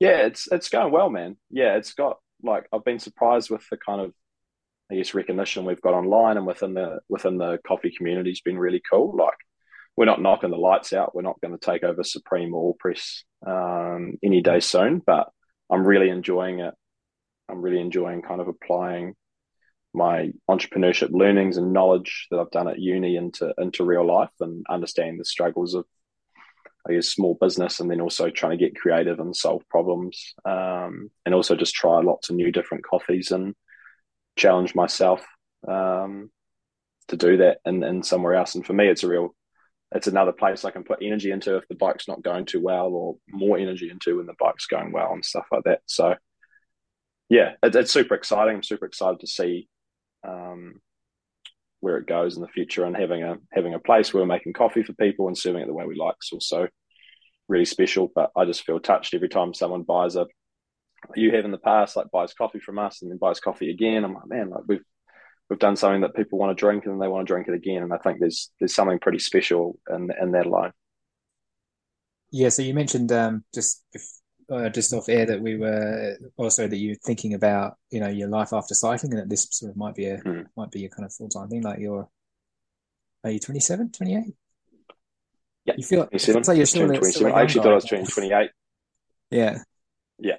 Yeah, 0.00 0.26
it's 0.26 0.48
it's 0.50 0.70
going 0.70 0.92
well, 0.92 1.10
man. 1.10 1.36
Yeah, 1.50 1.76
it's 1.76 1.92
got 1.94 2.18
like 2.42 2.66
I've 2.72 2.84
been 2.84 2.98
surprised 2.98 3.50
with 3.50 3.62
the 3.70 3.76
kind 3.76 4.00
of 4.00 4.12
I 4.90 4.96
guess 4.96 5.14
recognition 5.14 5.64
we've 5.64 5.80
got 5.80 5.94
online 5.94 6.36
and 6.36 6.46
within 6.46 6.74
the 6.74 7.00
within 7.08 7.38
the 7.38 7.58
coffee 7.66 7.92
community 7.96 8.30
has 8.30 8.40
been 8.40 8.58
really 8.58 8.82
cool. 8.90 9.14
Like 9.16 9.36
we're 9.96 10.06
not 10.06 10.22
knocking 10.22 10.50
the 10.50 10.56
lights 10.56 10.92
out. 10.92 11.14
We're 11.14 11.22
not 11.22 11.40
going 11.40 11.56
to 11.56 11.64
take 11.64 11.84
over 11.84 12.02
Supreme 12.02 12.54
or 12.54 12.74
Press 12.78 13.24
um, 13.46 14.14
any 14.24 14.40
day 14.42 14.60
soon, 14.60 15.02
but 15.04 15.28
I'm 15.70 15.86
really 15.86 16.08
enjoying 16.08 16.60
it. 16.60 16.74
I'm 17.48 17.60
really 17.60 17.80
enjoying 17.80 18.22
kind 18.22 18.40
of 18.40 18.48
applying 18.48 19.14
my 19.92 20.32
entrepreneurship 20.48 21.10
learnings 21.10 21.56
and 21.56 21.72
knowledge 21.72 22.28
that 22.30 22.38
I've 22.38 22.50
done 22.50 22.68
at 22.68 22.78
uni 22.78 23.16
into 23.16 23.52
into 23.58 23.84
real 23.84 24.06
life 24.06 24.30
and 24.40 24.64
understanding 24.70 25.18
the 25.18 25.24
struggles 25.24 25.74
of 25.74 25.84
I 26.88 26.94
guess 26.94 27.08
small 27.08 27.36
business 27.40 27.80
and 27.80 27.90
then 27.90 28.00
also 28.00 28.30
trying 28.30 28.56
to 28.58 28.64
get 28.64 28.76
creative 28.76 29.20
and 29.20 29.36
solve 29.36 29.68
problems 29.68 30.34
um, 30.44 31.10
and 31.26 31.34
also 31.34 31.54
just 31.54 31.74
try 31.74 32.00
lots 32.00 32.30
of 32.30 32.36
new 32.36 32.50
different 32.50 32.84
coffees 32.84 33.30
and 33.30 33.54
challenge 34.36 34.74
myself 34.74 35.24
um, 35.68 36.30
to 37.08 37.16
do 37.16 37.38
that 37.38 37.58
and, 37.64 38.04
somewhere 38.04 38.34
else. 38.34 38.54
And 38.54 38.64
for 38.64 38.72
me 38.72 38.88
it's 38.88 39.02
a 39.02 39.08
real 39.08 39.34
it's 39.92 40.06
another 40.06 40.32
place 40.32 40.64
I 40.64 40.70
can 40.70 40.84
put 40.84 41.02
energy 41.02 41.32
into 41.32 41.56
if 41.56 41.66
the 41.68 41.74
bike's 41.74 42.06
not 42.06 42.22
going 42.22 42.46
too 42.46 42.60
well 42.60 42.86
or 42.86 43.16
more 43.28 43.58
energy 43.58 43.90
into 43.90 44.16
when 44.16 44.26
the 44.26 44.34
bike's 44.38 44.66
going 44.66 44.92
well 44.92 45.12
and 45.12 45.24
stuff 45.24 45.46
like 45.52 45.64
that. 45.64 45.80
So 45.86 46.14
yeah 47.28 47.52
it, 47.62 47.74
it's 47.74 47.92
super 47.92 48.14
exciting. 48.14 48.56
I'm 48.56 48.62
super 48.62 48.86
excited 48.86 49.20
to 49.20 49.26
see 49.26 49.68
um, 50.26 50.80
where 51.80 51.96
it 51.96 52.06
goes 52.06 52.36
in 52.36 52.42
the 52.42 52.48
future 52.48 52.84
and 52.84 52.96
having 52.96 53.22
a 53.22 53.36
having 53.52 53.74
a 53.74 53.78
place 53.78 54.12
where 54.12 54.22
we're 54.22 54.26
making 54.26 54.52
coffee 54.52 54.82
for 54.82 54.92
people 54.94 55.26
and 55.26 55.36
serving 55.36 55.62
it 55.62 55.66
the 55.66 55.74
way 55.74 55.86
we 55.86 55.96
like 55.96 56.14
is 56.22 56.30
also 56.32 56.68
really 57.48 57.64
special. 57.64 58.10
But 58.14 58.30
I 58.36 58.44
just 58.44 58.64
feel 58.64 58.80
touched 58.80 59.14
every 59.14 59.28
time 59.28 59.54
someone 59.54 59.82
buys 59.82 60.16
a 60.16 60.26
you 61.16 61.34
have 61.34 61.44
in 61.44 61.50
the 61.50 61.58
past 61.58 61.96
like 61.96 62.10
buys 62.10 62.34
coffee 62.34 62.60
from 62.60 62.78
us 62.78 63.02
and 63.02 63.10
then 63.10 63.18
buys 63.18 63.40
coffee 63.40 63.70
again. 63.70 64.04
I'm 64.04 64.14
like, 64.14 64.28
man, 64.28 64.50
like 64.50 64.64
we've 64.66 64.84
we've 65.48 65.58
done 65.58 65.76
something 65.76 66.02
that 66.02 66.14
people 66.14 66.38
want 66.38 66.56
to 66.56 66.60
drink 66.60 66.86
and 66.86 67.00
they 67.00 67.08
want 67.08 67.26
to 67.26 67.32
drink 67.32 67.48
it 67.48 67.54
again. 67.54 67.82
And 67.82 67.92
I 67.92 67.98
think 67.98 68.20
there's 68.20 68.50
there's 68.60 68.74
something 68.74 68.98
pretty 68.98 69.18
special 69.18 69.78
in 69.88 70.10
in 70.20 70.32
that 70.32 70.46
alone. 70.46 70.72
Yeah, 72.32 72.50
so 72.50 72.62
you 72.62 72.74
mentioned 72.74 73.10
um, 73.10 73.44
just 73.52 73.82
uh, 74.50 74.68
just 74.68 74.92
off 74.92 75.08
air 75.08 75.26
that 75.26 75.40
we 75.40 75.56
were 75.56 76.16
also 76.36 76.66
that 76.66 76.76
you're 76.76 76.96
thinking 76.96 77.34
about 77.34 77.76
you 77.90 78.00
know 78.00 78.08
your 78.08 78.28
life 78.28 78.52
after 78.52 78.74
cycling 78.74 79.12
and 79.12 79.22
that 79.22 79.28
this 79.28 79.46
sort 79.50 79.70
of 79.70 79.76
might 79.76 79.94
be 79.94 80.06
a 80.06 80.18
mm. 80.18 80.44
might 80.56 80.70
be 80.70 80.84
a 80.84 80.88
kind 80.88 81.04
of 81.04 81.12
full 81.12 81.28
time 81.28 81.48
thing 81.48 81.62
like 81.62 81.78
you're 81.78 82.08
are 83.24 83.30
you 83.30 83.38
27 83.38 83.92
28 83.92 84.24
yeah 85.66 85.74
you 85.76 85.84
feel 85.84 86.06
27 86.06 86.42
like 86.42 86.56
you're 86.56 86.66
still, 86.66 86.86
27. 86.86 87.12
Still 87.12 87.34
I 87.34 87.42
actually 87.42 87.62
thought 87.62 87.72
I 87.72 87.74
was 87.74 87.84
turning 87.84 88.06
28 88.06 88.50
yeah. 89.30 89.58
Yeah. 90.18 90.36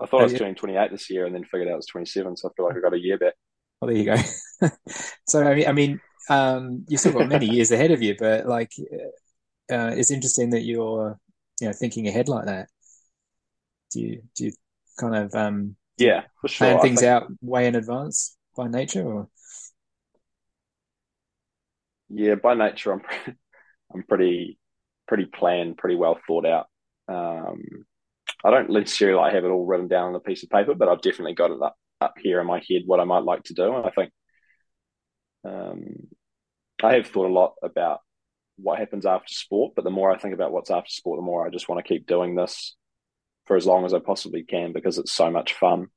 I 0.00 0.06
thought 0.06 0.20
I 0.20 0.24
was 0.24 0.34
turning 0.34 0.54
28 0.54 0.90
this 0.90 1.08
year 1.10 1.24
and 1.24 1.34
then 1.34 1.44
figured 1.44 1.68
out 1.68 1.74
it 1.74 1.76
was 1.76 1.86
27 1.86 2.36
so 2.36 2.48
I 2.48 2.52
feel 2.54 2.66
like 2.66 2.76
I 2.76 2.80
got 2.80 2.92
a 2.92 3.00
year 3.00 3.16
back. 3.16 3.34
Well 3.80 3.88
there 3.88 3.96
you 3.96 4.04
go. 4.04 4.16
So 5.26 5.42
I 5.42 5.54
mean 5.54 5.68
I 5.68 5.72
mean 5.72 6.00
um 6.28 6.84
you've 6.88 7.00
still 7.00 7.12
got 7.12 7.28
many 7.28 7.46
years 7.46 7.70
ahead 7.70 7.90
of 7.90 8.02
you 8.02 8.16
but 8.18 8.46
like 8.46 8.70
uh, 9.72 9.92
it's 9.96 10.10
interesting 10.10 10.50
that 10.50 10.62
you're 10.62 11.18
you 11.60 11.68
know 11.68 11.72
thinking 11.72 12.06
ahead 12.08 12.28
like 12.28 12.46
that 12.46 12.68
do 13.94 14.00
you 14.00 14.22
do 14.34 14.44
you 14.46 14.52
kind 14.98 15.14
of 15.14 15.34
um 15.34 15.76
yeah 15.96 16.22
for 16.40 16.48
sure. 16.48 16.68
plan 16.68 16.80
things 16.80 17.00
think... 17.00 17.10
out 17.10 17.28
way 17.40 17.66
in 17.66 17.76
advance 17.76 18.36
by 18.56 18.68
nature 18.68 19.06
or? 19.06 19.28
Yeah 22.10 22.34
by 22.34 22.54
nature 22.54 22.92
i'm 22.92 23.02
i'm 23.94 24.02
pretty 24.02 24.58
pretty 25.06 25.26
planned 25.26 25.76
pretty 25.78 25.96
well 25.96 26.18
thought 26.26 26.46
out. 26.46 26.66
Um 27.08 27.62
i 28.44 28.50
don't 28.50 28.70
necessarily 28.70 29.16
like 29.16 29.32
have 29.32 29.44
it 29.44 29.48
all 29.48 29.64
written 29.64 29.88
down 29.88 30.08
on 30.08 30.14
a 30.14 30.20
piece 30.20 30.42
of 30.42 30.50
paper 30.50 30.74
but 30.74 30.88
i've 30.88 31.02
definitely 31.02 31.34
got 31.34 31.50
it 31.50 31.62
up 31.62 31.76
up 32.00 32.14
here 32.20 32.40
in 32.40 32.46
my 32.46 32.62
head 32.68 32.82
what 32.86 33.00
i 33.00 33.04
might 33.04 33.24
like 33.24 33.42
to 33.44 33.54
do 33.54 33.74
and 33.74 33.86
i 33.86 33.90
think 33.90 34.10
um 35.44 35.84
i 36.82 36.94
have 36.94 37.06
thought 37.06 37.26
a 37.26 37.32
lot 37.32 37.54
about 37.62 38.00
what 38.56 38.78
happens 38.78 39.06
after 39.06 39.32
sport 39.32 39.72
but 39.74 39.84
the 39.84 39.90
more 39.90 40.10
i 40.10 40.18
think 40.18 40.34
about 40.34 40.52
what's 40.52 40.70
after 40.70 40.90
sport 40.90 41.18
the 41.18 41.22
more 41.22 41.46
i 41.46 41.50
just 41.50 41.68
want 41.68 41.84
to 41.84 41.88
keep 41.88 42.06
doing 42.06 42.34
this 42.34 42.76
for 43.46 43.56
as 43.56 43.66
long 43.66 43.84
as 43.84 43.94
I 43.94 43.98
possibly 43.98 44.42
can 44.42 44.72
because 44.72 44.98
it's 44.98 45.12
so 45.12 45.30
much 45.30 45.54
fun. 45.54 45.88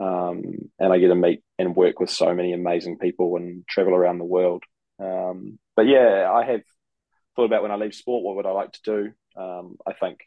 Um, 0.00 0.70
and 0.78 0.92
I 0.92 0.98
get 0.98 1.08
to 1.08 1.14
meet 1.14 1.42
and 1.58 1.76
work 1.76 2.00
with 2.00 2.10
so 2.10 2.34
many 2.34 2.52
amazing 2.52 2.98
people 2.98 3.36
and 3.36 3.66
travel 3.68 3.94
around 3.94 4.18
the 4.18 4.24
world. 4.24 4.64
Um, 4.98 5.58
but 5.76 5.86
yeah, 5.86 6.30
I 6.32 6.44
have 6.44 6.62
thought 7.36 7.44
about 7.44 7.62
when 7.62 7.70
I 7.70 7.76
leave 7.76 7.94
sport, 7.94 8.24
what 8.24 8.36
would 8.36 8.46
I 8.46 8.50
like 8.50 8.72
to 8.72 8.80
do? 8.84 9.12
Um, 9.40 9.76
I 9.86 9.92
think, 9.92 10.20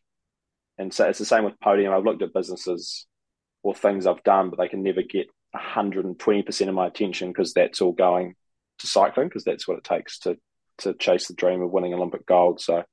and 0.78 0.94
so 0.94 1.08
it's 1.08 1.20
the 1.20 1.26
same 1.26 1.44
with 1.44 1.60
podium. 1.60 1.94
I've 1.94 2.06
looked 2.06 2.22
at 2.22 2.34
businesses 2.34 3.06
or 3.64 3.74
things 3.74 4.06
I've 4.06 4.24
done, 4.24 4.50
but 4.50 4.60
they 4.60 4.68
can 4.68 4.84
never 4.84 5.02
get 5.02 5.28
120% 5.56 6.68
of 6.68 6.76
my 6.76 6.88
attention 6.88 7.30
because 7.30 7.54
that's 7.54 7.82
all 7.82 7.94
going 7.94 8.36
to 8.80 8.88
cycling 8.88 9.28
because 9.28 9.44
that's 9.44 9.68
what 9.68 9.78
it 9.78 9.84
takes 9.84 10.20
to 10.20 10.38
to 10.80 10.94
chase 10.94 11.28
the 11.28 11.34
dream 11.34 11.62
of 11.62 11.72
winning 11.72 11.94
Olympic 11.94 12.26
gold. 12.28 12.62
So 12.62 12.84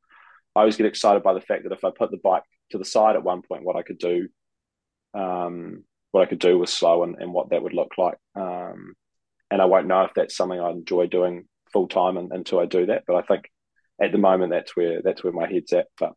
I 0.54 0.60
always 0.60 0.76
get 0.76 0.86
excited 0.86 1.22
by 1.22 1.34
the 1.34 1.40
fact 1.40 1.64
that 1.64 1.72
if 1.72 1.84
I 1.84 1.90
put 1.90 2.10
the 2.10 2.20
bike 2.22 2.44
to 2.70 2.78
the 2.78 2.84
side 2.84 3.16
at 3.16 3.24
one 3.24 3.42
point 3.42 3.64
what 3.64 3.76
I 3.76 3.82
could 3.82 3.98
do, 3.98 4.28
um, 5.12 5.84
what 6.12 6.22
I 6.22 6.26
could 6.26 6.38
do 6.38 6.58
was 6.58 6.72
slow 6.72 7.02
and, 7.02 7.16
and 7.18 7.32
what 7.32 7.50
that 7.50 7.62
would 7.62 7.72
look 7.72 7.92
like. 7.98 8.18
Um, 8.36 8.94
and 9.50 9.60
I 9.60 9.64
won't 9.64 9.86
know 9.86 10.02
if 10.02 10.14
that's 10.14 10.36
something 10.36 10.58
I 10.58 10.70
enjoy 10.70 11.06
doing 11.06 11.46
full 11.72 11.88
time 11.88 12.16
until 12.16 12.60
I 12.60 12.66
do 12.66 12.86
that. 12.86 13.04
But 13.06 13.16
I 13.16 13.22
think 13.22 13.50
at 14.00 14.12
the 14.12 14.18
moment 14.18 14.52
that's 14.52 14.76
where 14.76 15.02
that's 15.02 15.22
where 15.22 15.32
my 15.32 15.48
head's 15.48 15.72
at. 15.72 15.88
But 15.98 16.12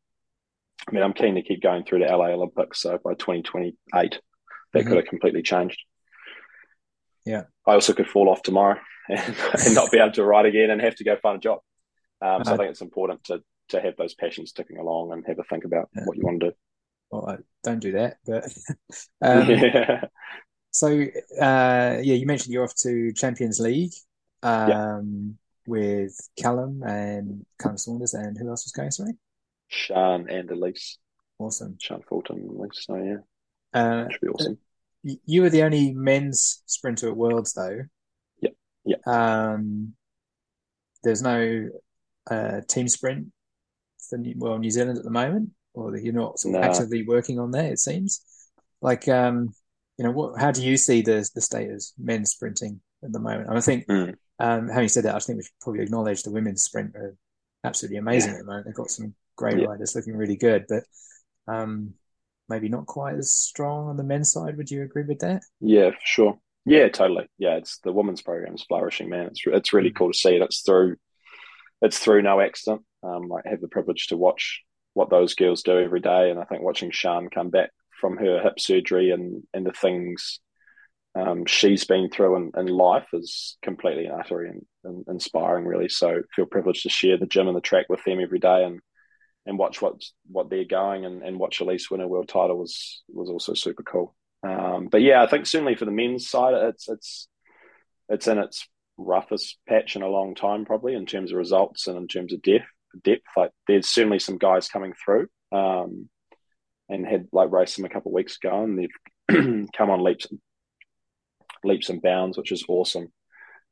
I 0.88 0.92
mean, 0.92 1.04
I'm 1.04 1.14
keen 1.14 1.36
to 1.36 1.42
keep 1.42 1.62
going 1.62 1.84
through 1.84 2.00
the 2.00 2.06
LA 2.06 2.28
Olympics. 2.28 2.82
So 2.82 2.98
by 3.04 3.14
2028, 3.16 3.76
that 3.94 4.20
mm-hmm. 4.80 4.88
could 4.88 4.98
have 4.98 5.08
completely 5.08 5.42
changed. 5.42 5.80
Yeah. 7.26 7.44
I 7.66 7.74
also 7.74 7.94
could 7.94 8.08
fall 8.08 8.30
off 8.30 8.42
tomorrow 8.42 8.80
and, 9.10 9.36
and 9.66 9.76
not 9.76 9.92
be 9.92 9.98
able 9.98 10.14
to 10.14 10.24
ride 10.24 10.46
again 10.46 10.70
and 10.70 10.82
have 10.82 10.96
to 10.96 11.04
go 11.04 11.18
find 11.18 11.38
a 11.38 11.42
job. 11.42 11.60
Um, 12.22 12.44
so 12.44 12.52
uh, 12.52 12.54
I 12.54 12.58
think 12.58 12.72
it's 12.72 12.82
important 12.82 13.24
to 13.26 13.42
to 13.70 13.82
have 13.82 13.96
those 13.98 14.14
passions 14.14 14.52
ticking 14.52 14.78
along 14.78 15.12
and 15.12 15.26
have 15.28 15.40
a 15.40 15.44
think 15.44 15.66
about 15.66 15.90
yeah. 15.96 16.04
what 16.06 16.18
you 16.18 16.24
want 16.24 16.40
to 16.42 16.50
do. 16.50 16.56
Well, 17.12 17.30
I 17.30 17.36
don't 17.64 17.80
do 17.80 17.94
that, 17.94 18.18
but 18.26 18.44
um, 19.22 19.50
yeah. 19.50 20.06
So 20.72 20.88
uh, 20.90 21.98
yeah, 22.02 22.16
you 22.16 22.26
mentioned 22.26 22.54
you're 22.54 22.64
off 22.64 22.76
to 22.84 23.14
Champions 23.14 23.60
League 23.60 23.94
um, 24.44 24.68
yeah. 24.70 25.00
with 25.66 26.16
Callum 26.38 26.84
and 26.84 27.46
Callum 27.60 27.78
Saunders, 27.78 28.14
and 28.14 28.38
who 28.38 28.50
else 28.50 28.66
was 28.66 28.74
going? 28.74 28.92
Sorry, 28.92 29.14
Shaane 29.72 30.32
and 30.32 30.50
Ellesse. 30.50 30.98
Awesome, 31.40 31.78
Shaane 31.82 32.04
Fulton 32.06 32.38
and 32.38 32.52
Ellesse. 32.52 32.82
So 32.82 32.96
yeah, 32.98 33.80
uh, 33.80 34.10
should 34.10 34.22
be 34.22 34.28
awesome. 34.28 34.58
You 35.04 35.42
were 35.42 35.50
the 35.50 35.64
only 35.64 35.94
men's 35.94 36.62
sprinter 36.66 37.08
at 37.08 37.16
Worlds, 37.16 37.54
though. 37.54 37.80
Yeah, 38.42 38.50
yeah. 38.84 38.98
Um, 39.06 39.94
there's 41.04 41.22
no 41.22 41.70
uh, 42.30 42.62
team 42.68 42.88
sprint 42.88 43.28
for 44.10 44.18
New, 44.18 44.34
well 44.38 44.58
New 44.58 44.72
Zealand 44.72 44.98
at 44.98 45.04
the 45.04 45.10
moment, 45.12 45.52
or 45.74 45.92
that 45.92 46.04
you're 46.04 46.14
not 46.14 46.40
sort 46.40 46.56
of 46.56 46.62
No. 46.62 46.68
actively 46.68 47.04
working 47.06 47.40
on 47.40 47.52
there. 47.52 47.72
It 47.72 47.80
seems 47.80 48.22
like 48.82 49.08
um, 49.08 49.54
you 49.98 50.06
know 50.06 50.12
what? 50.12 50.40
How 50.40 50.52
do 50.52 50.64
you 50.64 50.78
see 50.78 51.02
the 51.02 51.28
the 51.36 51.42
state 51.42 51.70
of 51.72 51.84
men's 51.98 52.32
sprinting 52.32 52.82
at 53.04 53.12
the 53.12 53.20
moment? 53.20 53.50
And 53.50 53.58
I 53.58 53.62
think 53.62 53.88
Mm. 53.88 54.16
um, 54.40 54.70
having 54.70 54.90
said 54.90 55.04
that, 55.06 55.16
I 55.16 55.20
think 55.20 55.38
we 55.38 55.44
should 55.44 55.60
probably 55.62 55.84
acknowledge 55.84 56.24
the 56.24 56.32
women's 56.32 56.64
sprint 56.64 56.96
are 56.96 57.16
absolutely 57.64 57.98
amazing 57.98 58.32
Yeah. 58.32 58.38
at 58.38 58.40
the 58.42 58.46
moment. 58.48 58.66
They've 58.66 58.76
got 58.76 58.92
some 58.92 59.16
great 59.36 59.58
Yeah. 59.60 59.66
riders 59.66 59.96
looking 59.96 60.16
really 60.16 60.36
good, 60.38 60.66
but 60.70 60.84
um, 61.48 61.94
maybe 62.50 62.70
not 62.70 62.86
quite 62.86 63.16
as 63.16 63.34
strong 63.34 63.88
on 63.88 63.98
the 63.98 64.04
men's 64.04 64.32
side. 64.32 64.58
Would 64.58 64.72
you 64.72 64.84
agree 64.84 65.04
with 65.04 65.20
that? 65.20 65.44
Yeah, 65.60 65.92
for 65.92 65.98
sure. 66.04 66.40
Yeah, 66.66 66.90
totally. 66.90 67.30
Yeah, 67.38 67.56
it's 67.56 67.80
the 67.80 67.94
women's 67.94 68.22
program 68.22 68.54
is 68.56 68.64
flourishing, 68.64 69.10
man. 69.10 69.28
It's 69.28 69.42
it's 69.46 69.74
really 69.74 69.92
cool 69.92 70.12
to 70.12 70.18
see 70.18 70.36
it. 70.36 70.42
It's 70.42 70.62
through 70.62 70.98
it's 71.82 72.00
through 72.00 72.24
no 72.24 72.42
accident. 72.42 72.82
Um, 73.08 73.32
I 73.32 73.48
have 73.50 73.62
the 73.62 73.68
privilege 73.68 74.08
to 74.08 74.18
watch 74.18 74.62
what 74.94 75.10
those 75.10 75.36
girls 75.36 75.64
do 75.64 75.80
every 75.80 76.02
day, 76.02 76.32
and 76.32 76.40
I 76.40 76.44
think 76.44 76.62
watching 76.62 76.92
Shan 76.92 77.30
come 77.30 77.50
back 77.50 77.70
from 78.02 78.18
her 78.18 78.42
hip 78.42 78.60
surgery 78.60 79.12
and 79.12 79.44
and 79.54 79.66
the 79.66 79.72
things 79.72 80.40
um, 81.18 81.46
she's 81.46 81.86
been 81.86 82.10
through 82.10 82.36
in, 82.36 82.52
in 82.58 82.68
life 82.68 83.08
is 83.14 83.58
completely 83.62 84.06
and 84.06 84.20
utterly 84.20 84.50
and, 84.50 84.66
and 84.84 85.06
inspiring, 85.08 85.66
really. 85.66 85.90
So 85.90 86.22
feel 86.36 86.46
privileged 86.46 86.84
to 86.84 86.90
share 86.90 87.18
the 87.18 87.26
gym 87.26 87.48
and 87.48 87.58
the 87.58 87.62
track 87.62 87.88
with 87.90 88.04
them 88.04 88.20
every 88.20 88.40
day, 88.40 88.64
and 88.64 88.80
and 89.46 89.58
watch 89.58 89.82
what 89.82 90.02
what 90.30 90.50
they're 90.50 90.66
going, 90.66 91.06
and, 91.06 91.24
and 91.24 91.40
watch 91.40 91.60
Ellesse 91.60 91.90
win 91.90 92.02
a 92.02 92.08
world 92.08 92.28
title 92.28 92.58
was 92.58 93.04
was 93.08 93.30
also 93.30 93.54
super 93.54 93.84
cool. 93.84 94.16
Um, 94.44 94.88
but 94.92 95.02
yeah, 95.02 95.24
I 95.24 95.28
think 95.28 95.46
certainly 95.46 95.76
for 95.76 95.86
the 95.86 95.92
men's 95.92 96.30
side, 96.30 96.54
it's 96.54 96.88
it's 96.90 97.28
it's 98.10 98.28
in 98.28 98.38
its 98.38 98.68
roughest 98.98 99.58
patch 99.68 99.96
in 99.96 100.02
a 100.02 100.10
long 100.10 100.36
time, 100.36 100.66
probably 100.66 100.96
in 100.96 101.06
terms 101.06 101.32
of 101.32 101.38
results 101.38 101.88
and 101.88 101.98
in 101.98 102.08
terms 102.08 102.34
of 102.34 102.42
depth. 102.42 102.66
Depth, 103.04 103.26
like 103.36 103.52
there's 103.68 103.88
certainly 103.88 104.20
some 104.20 104.38
guys 104.38 104.70
coming 104.70 104.94
through, 104.94 105.28
um, 105.52 106.10
and 106.90 107.06
had 107.06 107.28
like 107.32 107.52
raced 107.52 107.78
them 107.78 107.86
a 107.86 107.90
couple 107.90 108.12
of 108.12 108.16
weeks 108.16 108.38
ago, 108.38 108.64
and 108.64 108.80
they've 108.80 109.68
come 109.78 109.90
on 109.90 110.04
leaps, 110.04 110.28
leaps 111.64 111.90
and 111.90 112.02
bounds, 112.02 112.38
which 112.38 112.52
is 112.52 112.66
awesome. 112.68 113.12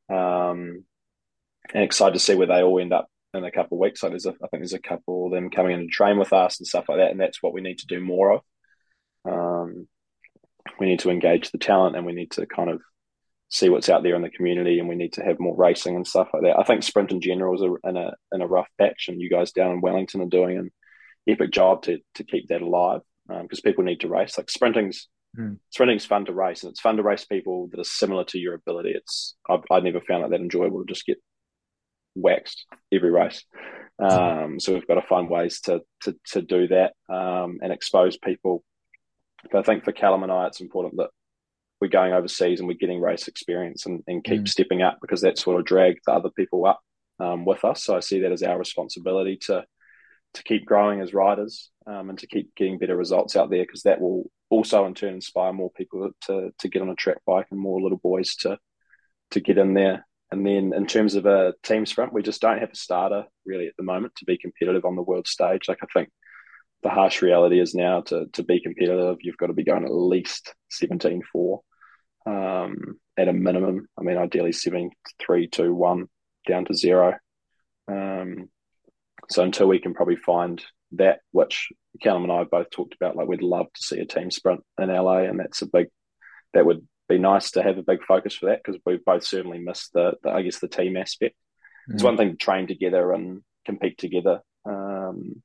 Um, 0.08 0.84
and 1.74 1.82
excited 1.82 2.14
to 2.14 2.20
see 2.20 2.34
where 2.34 2.46
they 2.46 2.62
all 2.62 2.80
end 2.80 2.92
up 2.92 3.08
in 3.34 3.44
a 3.44 3.50
couple 3.50 3.76
of 3.76 3.80
weeks. 3.80 4.00
So 4.00 4.08
there's 4.08 4.26
a, 4.26 4.30
I 4.30 4.48
think 4.48 4.62
there's 4.62 4.72
a 4.72 4.78
couple 4.78 5.26
of 5.26 5.32
them 5.32 5.50
coming 5.50 5.72
in 5.72 5.80
to 5.80 5.86
train 5.88 6.18
with 6.18 6.32
us 6.32 6.58
and 6.58 6.66
stuff 6.66 6.88
like 6.88 6.98
that, 6.98 7.10
and 7.10 7.20
that's 7.20 7.42
what 7.42 7.52
we 7.52 7.60
need 7.60 7.78
to 7.78 7.86
do 7.86 8.00
more 8.00 8.32
of. 8.32 8.40
Um, 9.28 9.88
we 10.78 10.86
need 10.86 11.00
to 11.00 11.10
engage 11.10 11.50
the 11.50 11.58
talent, 11.58 11.96
and 11.96 12.06
we 12.06 12.12
need 12.12 12.32
to 12.32 12.46
kind 12.46 12.70
of 12.70 12.80
see 13.48 13.68
what's 13.68 13.88
out 13.88 14.02
there 14.02 14.16
in 14.16 14.22
the 14.22 14.30
community, 14.30 14.78
and 14.78 14.88
we 14.88 14.96
need 14.96 15.12
to 15.14 15.24
have 15.24 15.38
more 15.38 15.56
racing 15.56 15.96
and 15.96 16.06
stuff 16.06 16.28
like 16.32 16.42
that. 16.42 16.58
I 16.58 16.64
think 16.64 16.82
sprint 16.82 17.12
in 17.12 17.20
general 17.20 17.54
is 17.54 17.62
a, 17.62 17.88
in 17.88 17.96
a 17.96 18.12
in 18.32 18.42
a 18.42 18.46
rough 18.46 18.68
patch, 18.78 19.06
and 19.08 19.20
you 19.20 19.30
guys 19.30 19.52
down 19.52 19.72
in 19.72 19.80
Wellington 19.80 20.20
are 20.22 20.26
doing 20.26 20.58
an 20.58 20.70
epic 21.28 21.52
job 21.52 21.82
to 21.82 21.98
to 22.14 22.24
keep 22.24 22.48
that 22.48 22.62
alive 22.62 23.00
because 23.28 23.58
um, 23.58 23.62
people 23.64 23.84
need 23.84 24.00
to 24.00 24.08
race. 24.08 24.36
Like 24.36 24.50
sprinting's 24.50 25.08
Mm. 25.38 25.58
sprinting's 25.68 26.06
fun 26.06 26.24
to 26.24 26.32
race, 26.32 26.62
and 26.62 26.70
it's 26.70 26.80
fun 26.80 26.96
to 26.96 27.02
race 27.02 27.26
people 27.26 27.68
that 27.68 27.80
are 27.80 27.84
similar 27.84 28.24
to 28.24 28.38
your 28.38 28.54
ability. 28.54 28.92
It's 28.94 29.36
I've, 29.46 29.64
I 29.70 29.80
never 29.80 30.00
found 30.00 30.24
it 30.24 30.30
that 30.30 30.40
enjoyable 30.40 30.78
to 30.80 30.86
just 30.86 31.04
get 31.04 31.18
waxed 32.14 32.64
every 32.90 33.10
race. 33.10 33.44
Um, 33.98 34.58
so 34.58 34.72
we've 34.72 34.86
got 34.86 34.94
to 34.94 35.02
find 35.06 35.28
ways 35.28 35.60
to 35.62 35.82
to 36.02 36.16
to 36.28 36.40
do 36.40 36.68
that 36.68 36.94
um, 37.10 37.58
and 37.62 37.70
expose 37.72 38.16
people. 38.16 38.64
But 39.50 39.58
I 39.58 39.62
think 39.62 39.84
for 39.84 39.92
Callum 39.92 40.22
and 40.22 40.32
I, 40.32 40.46
it's 40.46 40.62
important 40.62 40.96
that 40.96 41.10
we're 41.80 41.88
going 41.88 42.12
overseas 42.12 42.60
and 42.60 42.68
we're 42.68 42.74
getting 42.78 43.00
race 43.00 43.28
experience 43.28 43.86
and, 43.86 44.02
and 44.06 44.24
keep 44.24 44.42
Mm. 44.42 44.48
stepping 44.48 44.82
up 44.82 44.98
because 45.00 45.20
that 45.20 45.38
sort 45.38 45.58
of 45.60 45.66
drag 45.66 45.96
the 46.06 46.12
other 46.12 46.30
people 46.30 46.64
up 46.66 46.80
um, 47.20 47.44
with 47.44 47.64
us. 47.64 47.84
So 47.84 47.96
I 47.96 48.00
see 48.00 48.20
that 48.20 48.32
as 48.32 48.42
our 48.42 48.58
responsibility 48.58 49.36
to 49.42 49.64
to 50.34 50.42
keep 50.42 50.66
growing 50.66 51.00
as 51.00 51.14
riders 51.14 51.70
um, 51.86 52.10
and 52.10 52.18
to 52.18 52.26
keep 52.26 52.54
getting 52.56 52.78
better 52.78 52.94
results 52.96 53.36
out 53.36 53.48
there 53.48 53.62
because 53.62 53.82
that 53.84 54.00
will 54.00 54.30
also 54.50 54.84
in 54.84 54.92
turn 54.92 55.14
inspire 55.14 55.52
more 55.52 55.70
people 55.70 56.10
to 56.22 56.50
to 56.58 56.68
get 56.68 56.82
on 56.82 56.90
a 56.90 56.94
track 56.94 57.18
bike 57.26 57.46
and 57.50 57.60
more 57.60 57.80
little 57.80 57.98
boys 57.98 58.34
to 58.36 58.58
to 59.30 59.40
get 59.40 59.58
in 59.58 59.74
there. 59.74 60.06
And 60.32 60.44
then 60.44 60.72
in 60.74 60.86
terms 60.86 61.14
of 61.14 61.24
a 61.26 61.54
team 61.62 61.86
sprint, 61.86 62.12
we 62.12 62.22
just 62.22 62.40
don't 62.40 62.58
have 62.58 62.70
a 62.72 62.76
starter 62.76 63.24
really 63.44 63.66
at 63.68 63.74
the 63.78 63.84
moment 63.84 64.14
to 64.16 64.24
be 64.24 64.36
competitive 64.36 64.84
on 64.84 64.96
the 64.96 65.02
world 65.02 65.26
stage. 65.28 65.68
Like 65.68 65.78
I 65.82 65.86
think 65.94 66.10
the 66.82 66.90
harsh 66.90 67.22
reality 67.22 67.60
is 67.60 67.74
now 67.74 68.00
to 68.02 68.26
to 68.32 68.42
be 68.42 68.60
competitive, 68.60 69.18
you've 69.20 69.36
got 69.38 69.46
to 69.46 69.52
be 69.52 69.64
going 69.64 69.84
at 69.84 69.94
least 69.94 70.54
17 70.78 71.22
4 71.32 71.60
um, 72.26 72.98
at 73.16 73.28
a 73.28 73.32
minimum. 73.32 73.88
I 73.98 74.02
mean, 74.02 74.18
ideally 74.18 74.52
7 74.52 74.90
3 75.20 75.48
2 75.48 75.74
1 75.74 76.06
down 76.46 76.64
to 76.66 76.74
zero. 76.74 77.14
Um, 77.88 78.48
so 79.28 79.42
until 79.42 79.66
we 79.66 79.78
can 79.78 79.94
probably 79.94 80.16
find 80.16 80.62
that, 80.92 81.20
which 81.32 81.68
Callum 82.02 82.24
and 82.24 82.32
I 82.32 82.38
have 82.38 82.50
both 82.50 82.70
talked 82.70 82.94
about, 82.94 83.16
like 83.16 83.26
we'd 83.28 83.42
love 83.42 83.66
to 83.72 83.84
see 83.84 83.98
a 83.98 84.06
team 84.06 84.30
sprint 84.30 84.62
in 84.80 84.88
LA, 84.88 85.18
and 85.20 85.40
that's 85.40 85.62
a 85.62 85.66
big, 85.66 85.88
that 86.54 86.66
would 86.66 86.86
be 87.08 87.18
nice 87.18 87.52
to 87.52 87.62
have 87.62 87.78
a 87.78 87.82
big 87.82 88.02
focus 88.04 88.34
for 88.36 88.46
that 88.46 88.60
because 88.64 88.80
we've 88.84 89.04
both 89.04 89.24
certainly 89.24 89.58
missed 89.58 89.92
the, 89.92 90.14
the, 90.22 90.30
I 90.30 90.42
guess, 90.42 90.58
the 90.60 90.68
team 90.68 90.96
aspect. 90.96 91.34
It's 91.88 92.02
Mm. 92.02 92.06
one 92.06 92.16
thing 92.16 92.30
to 92.30 92.36
train 92.36 92.66
together 92.66 93.12
and 93.12 93.42
compete 93.64 93.96
together 93.98 94.40
um, 94.68 95.42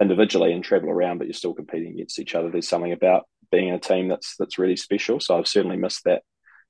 individually 0.00 0.52
and 0.52 0.62
travel 0.62 0.90
around, 0.90 1.18
but 1.18 1.26
you're 1.26 1.34
still 1.34 1.54
competing 1.54 1.92
against 1.94 2.18
each 2.18 2.34
other. 2.34 2.50
There's 2.50 2.68
something 2.68 2.92
about 2.92 3.26
being 3.50 3.68
in 3.68 3.74
a 3.74 3.80
team 3.80 4.08
that's 4.08 4.36
that's 4.38 4.58
really 4.58 4.76
special. 4.76 5.20
So 5.20 5.38
I've 5.38 5.48
certainly 5.48 5.76
missed 5.76 6.04
that, 6.04 6.22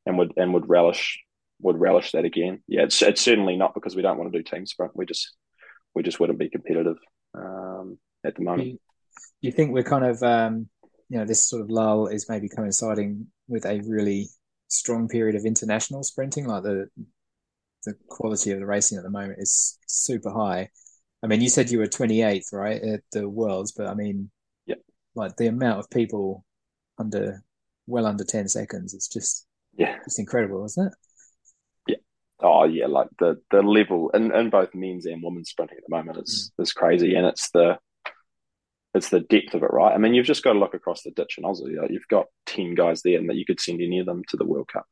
and 0.06 0.18
would 0.18 0.32
and 0.36 0.54
would 0.54 0.68
relish 0.68 1.18
would 1.60 1.78
relish 1.78 2.12
that 2.12 2.24
again. 2.24 2.62
Yeah, 2.68 2.82
it's 2.82 3.00
it's 3.02 3.20
certainly 3.22 3.56
not 3.56 3.74
because 3.74 3.96
we 3.96 4.02
don't 4.02 4.18
want 4.18 4.32
to 4.32 4.38
do 4.38 4.42
team 4.42 4.66
sprint. 4.66 4.92
We 4.94 5.06
just 5.06 5.36
we 5.94 6.02
just 6.02 6.20
wouldn't 6.20 6.38
be 6.38 6.48
competitive 6.50 6.96
um, 7.34 7.98
at 8.24 8.36
the 8.36 8.42
moment. 8.44 8.68
You, 8.68 8.78
you 9.40 9.52
think 9.52 9.72
we're 9.72 9.82
kind 9.82 10.04
of, 10.04 10.22
um, 10.22 10.68
you 11.08 11.18
know, 11.18 11.24
this 11.24 11.48
sort 11.48 11.62
of 11.62 11.70
lull 11.70 12.06
is 12.06 12.28
maybe 12.28 12.48
coinciding 12.48 13.26
with 13.48 13.64
a 13.64 13.80
really 13.80 14.28
strong 14.68 15.08
period 15.08 15.34
of 15.34 15.44
international 15.44 16.02
sprinting, 16.02 16.46
like 16.46 16.62
the 16.62 16.88
the 17.84 17.94
quality 18.08 18.50
of 18.50 18.58
the 18.58 18.66
racing 18.66 18.98
at 18.98 19.04
the 19.04 19.10
moment 19.10 19.38
is 19.38 19.78
super 19.86 20.30
high. 20.30 20.68
I 21.22 21.26
mean, 21.26 21.40
you 21.40 21.48
said 21.48 21.70
you 21.70 21.78
were 21.78 21.86
28th, 21.86 22.52
right, 22.52 22.80
at 22.82 23.00
the 23.12 23.28
Worlds, 23.28 23.72
but 23.72 23.86
I 23.86 23.94
mean, 23.94 24.30
Yeah. 24.66 24.76
like 25.14 25.36
the 25.36 25.46
amount 25.46 25.80
of 25.80 25.90
people 25.90 26.44
under, 26.98 27.42
well 27.86 28.06
under 28.06 28.24
10 28.24 28.48
seconds, 28.48 28.94
it's 28.94 29.08
just, 29.08 29.46
Yeah. 29.76 29.96
it's 30.06 30.18
incredible, 30.18 30.64
isn't 30.64 30.86
it? 30.88 30.92
Yeah. 31.86 31.96
Oh 32.40 32.64
yeah, 32.64 32.86
like 32.86 33.08
the 33.18 33.40
the 33.50 33.62
level 33.62 34.10
in, 34.10 34.34
in 34.34 34.50
both 34.50 34.74
men's 34.74 35.06
and 35.06 35.22
women's 35.22 35.50
sprinting 35.50 35.78
at 35.78 35.84
the 35.88 35.96
moment 35.96 36.18
is 36.18 36.52
is 36.58 36.72
crazy, 36.72 37.14
and 37.14 37.26
it's 37.26 37.50
the 37.50 37.78
it's 38.94 39.10
the 39.10 39.20
depth 39.20 39.54
of 39.54 39.62
it, 39.62 39.70
right? 39.72 39.92
I 39.94 39.98
mean, 39.98 40.14
you've 40.14 40.26
just 40.26 40.42
got 40.42 40.54
to 40.54 40.58
look 40.58 40.74
across 40.74 41.02
the 41.02 41.10
ditch 41.10 41.36
in 41.38 41.44
Aussie. 41.44 41.76
Like, 41.80 41.90
you've 41.90 42.08
got 42.08 42.26
ten 42.46 42.74
guys 42.74 43.02
there, 43.02 43.18
and 43.18 43.28
that 43.28 43.36
you 43.36 43.44
could 43.44 43.60
send 43.60 43.80
any 43.80 43.98
of 43.98 44.06
them 44.06 44.22
to 44.28 44.36
the 44.36 44.46
World 44.46 44.68
Cup. 44.72 44.86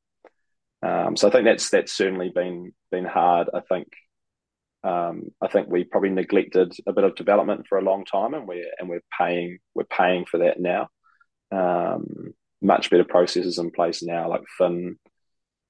Um, 0.83 1.17
so 1.17 1.29
I 1.29 1.31
think 1.31 1.45
that's 1.45 1.71
that's 1.71 1.93
certainly 1.93 2.31
been 2.35 2.73
been 2.91 3.05
hard. 3.07 3.49
I 3.55 3.61
think 3.61 3.89
um, 4.85 5.25
I 5.41 5.49
think 5.49 5.69
we 5.69 5.85
probably 5.85 6.11
neglected 6.11 6.73
a 6.87 6.93
bit 6.93 7.05
of 7.05 7.15
development 7.17 7.67
for 7.69 7.79
a 7.79 7.83
long 7.83 8.05
time, 8.05 8.35
and 8.35 8.47
we're 8.47 8.71
and 8.79 8.89
we're 8.89 9.03
paying 9.19 9.59
we're 9.75 9.85
paying 9.85 10.25
for 10.27 10.39
that 10.39 10.61
now. 10.61 10.89
Um, 11.53 12.35
much 12.63 12.91
better 12.91 13.05
processes 13.05 13.59
in 13.59 13.71
place 13.71 14.03
now, 14.03 14.29
like 14.29 14.43
Finn. 14.59 14.97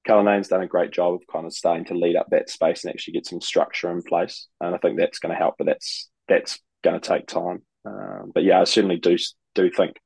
Callanane's 0.07 0.47
done 0.47 0.61
a 0.61 0.67
great 0.67 0.91
job 0.91 1.15
of 1.15 1.21
kind 1.31 1.45
of 1.45 1.53
starting 1.53 1.83
to 1.85 1.93
lead 1.93 2.15
up 2.15 2.27
that 2.31 2.49
space 2.49 2.83
and 2.85 2.93
actually 2.93 3.13
get 3.13 3.25
some 3.25 3.41
structure 3.41 3.91
in 3.91 4.01
place, 4.01 4.47
and 4.61 4.73
I 4.73 4.77
think 4.77 4.97
that's 4.97 5.19
going 5.19 5.31
to 5.33 5.37
help. 5.37 5.55
But 5.57 5.67
that's 5.67 6.09
that's 6.29 6.59
going 6.83 6.99
to 6.99 7.05
take 7.07 7.27
time. 7.27 7.61
Um, 7.85 8.31
but 8.33 8.43
yeah, 8.43 8.61
I 8.61 8.63
certainly 8.63 8.97
do 8.99 9.17
do 9.53 9.69
think 9.69 9.97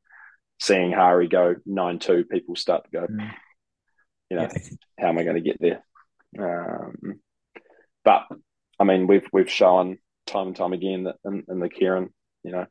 seeing 0.59 0.91
Harrie 0.91 1.29
go 1.29 1.55
nine 1.65 1.99
two, 1.99 2.25
people 2.25 2.55
start 2.55 2.83
to 2.85 2.91
go, 2.91 3.05
Mm. 3.07 3.31
you 4.31 4.37
know, 4.37 4.43
Yeah. 4.43 4.59
how 4.99 5.09
am 5.09 5.19
I 5.19 5.23
going 5.23 5.35
to 5.35 5.41
get 5.41 5.57
there? 5.59 5.83
Um, 6.39 7.19
but 8.03 8.23
I 8.79 8.83
mean, 8.83 9.05
we've 9.05 9.27
we've 9.31 9.49
shown 9.51 9.99
time 10.25 10.47
and 10.47 10.55
time 10.55 10.73
again 10.73 11.03
that 11.03 11.17
in, 11.25 11.43
in 11.47 11.59
the 11.59 11.69
Keirin, 11.69 12.09
you 12.43 12.51
know, 12.51 12.65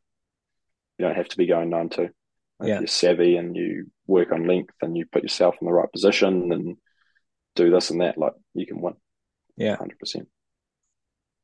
you 0.99 1.07
don't 1.07 1.17
have 1.17 1.29
to 1.29 1.37
be 1.37 1.47
going 1.47 1.71
nine 1.71 1.91
two. 1.91 2.11
If 2.61 2.69
Yeah. 2.69 2.79
you're 2.81 2.87
savvy 2.87 3.37
and 3.37 3.57
you 3.57 3.91
work 4.07 4.33
on 4.33 4.47
length 4.47 4.75
and 4.83 4.97
you 4.97 5.07
put 5.07 5.23
yourself 5.23 5.57
in 5.61 5.67
the 5.67 5.73
right 5.73 5.91
position 5.91 6.53
and 6.53 6.77
do 7.55 7.71
this 7.71 7.91
and 7.91 8.01
that, 8.01 8.19
like 8.19 8.35
you 8.55 8.67
can 8.67 8.81
win. 8.81 8.95
Yeah. 9.57 9.77
hundred 9.77 9.99
percent. 9.99 10.29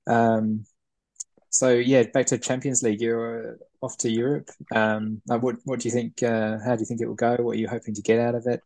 Um, 0.07 0.65
so 1.51 1.71
yeah, 1.71 2.05
back 2.13 2.27
to 2.27 2.39
Champions 2.39 2.83
League. 2.83 3.01
You're 3.01 3.59
off 3.81 3.97
to 3.99 4.11
Europe. 4.11 4.51
Um, 4.75 5.23
uh, 5.31 5.39
what 5.39 5.57
what 5.65 5.81
do 5.81 5.89
you 5.89 5.93
think? 5.93 6.23
Uh, 6.23 6.59
how 6.65 6.77
do 6.77 6.81
you 6.81 6.87
think 6.87 7.01
it 7.01 7.07
will 7.07 7.15
go? 7.15 7.37
What 7.37 7.57
are 7.57 7.61
you 7.61 7.69
hoping 7.69 7.95
to 7.95 8.03
get 8.03 8.21
out 8.21 8.35
of 8.35 8.47
it? 8.47 8.61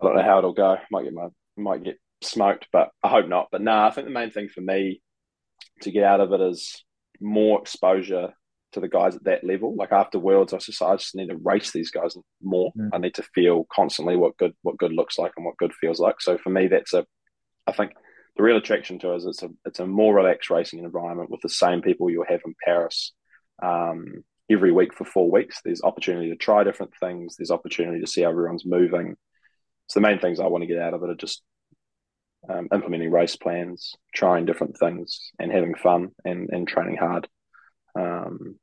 I 0.00 0.04
don't 0.06 0.16
know 0.16 0.22
how 0.22 0.38
it'll 0.38 0.52
go. 0.52 0.76
Might 0.90 1.04
get 1.04 1.14
my 1.14 1.28
might 1.56 1.84
get 1.84 1.98
smoked, 2.22 2.68
but 2.72 2.90
I 3.02 3.08
hope 3.08 3.28
not. 3.28 3.48
But 3.50 3.62
no, 3.62 3.72
nah, 3.72 3.88
I 3.88 3.90
think 3.90 4.06
the 4.06 4.12
main 4.12 4.30
thing 4.30 4.48
for 4.48 4.60
me 4.60 5.02
to 5.82 5.90
get 5.90 6.04
out 6.04 6.20
of 6.20 6.32
it 6.32 6.40
is 6.40 6.84
more 7.20 7.60
exposure 7.60 8.32
to 8.72 8.80
the 8.80 8.88
guys 8.88 9.16
at 9.16 9.24
that 9.24 9.44
level. 9.44 9.74
Like 9.74 9.92
after 9.92 10.18
Worlds, 10.18 10.52
I 10.52 10.58
just 10.58 10.82
I 10.82 10.96
just 10.96 11.14
need 11.14 11.28
to 11.28 11.36
race 11.36 11.72
these 11.72 11.90
guys 11.90 12.16
more. 12.42 12.72
Mm. 12.76 12.90
I 12.92 12.98
need 12.98 13.14
to 13.14 13.22
feel 13.34 13.66
constantly 13.72 14.16
what 14.16 14.36
good 14.36 14.54
what 14.62 14.78
good 14.78 14.92
looks 14.92 15.18
like 15.18 15.32
and 15.36 15.46
what 15.46 15.56
good 15.56 15.72
feels 15.74 16.00
like. 16.00 16.20
So 16.20 16.38
for 16.38 16.50
me, 16.50 16.68
that's 16.68 16.92
a 16.92 17.06
I 17.66 17.72
think 17.72 17.92
the 18.36 18.42
real 18.42 18.56
attraction 18.56 18.98
to 19.00 19.12
it 19.12 19.16
is 19.16 19.26
it's 19.26 19.42
a 19.42 19.50
it's 19.64 19.80
a 19.80 19.86
more 19.86 20.14
relaxed 20.14 20.50
racing 20.50 20.80
environment 20.80 21.30
with 21.30 21.40
the 21.42 21.48
same 21.48 21.82
people 21.82 22.10
you'll 22.10 22.24
have 22.28 22.40
in 22.44 22.54
Paris 22.64 23.12
um, 23.62 24.24
every 24.50 24.72
week 24.72 24.94
for 24.94 25.04
four 25.04 25.30
weeks. 25.30 25.60
There's 25.64 25.82
opportunity 25.82 26.30
to 26.30 26.36
try 26.36 26.64
different 26.64 26.92
things. 26.98 27.36
There's 27.36 27.50
opportunity 27.50 28.00
to 28.00 28.06
see 28.06 28.22
how 28.22 28.30
everyone's 28.30 28.66
moving. 28.66 29.16
So 29.88 30.00
the 30.00 30.06
main 30.06 30.18
things 30.18 30.40
I 30.40 30.46
want 30.46 30.62
to 30.62 30.68
get 30.68 30.78
out 30.78 30.94
of 30.94 31.02
it 31.02 31.10
are 31.10 31.14
just 31.14 31.42
um, 32.48 32.68
implementing 32.72 33.10
race 33.10 33.36
plans, 33.36 33.94
trying 34.14 34.46
different 34.46 34.78
things, 34.78 35.32
and 35.38 35.52
having 35.52 35.74
fun 35.74 36.10
and, 36.24 36.48
and 36.50 36.66
training 36.66 36.96
hard. 36.96 37.28
Um, 37.94 38.58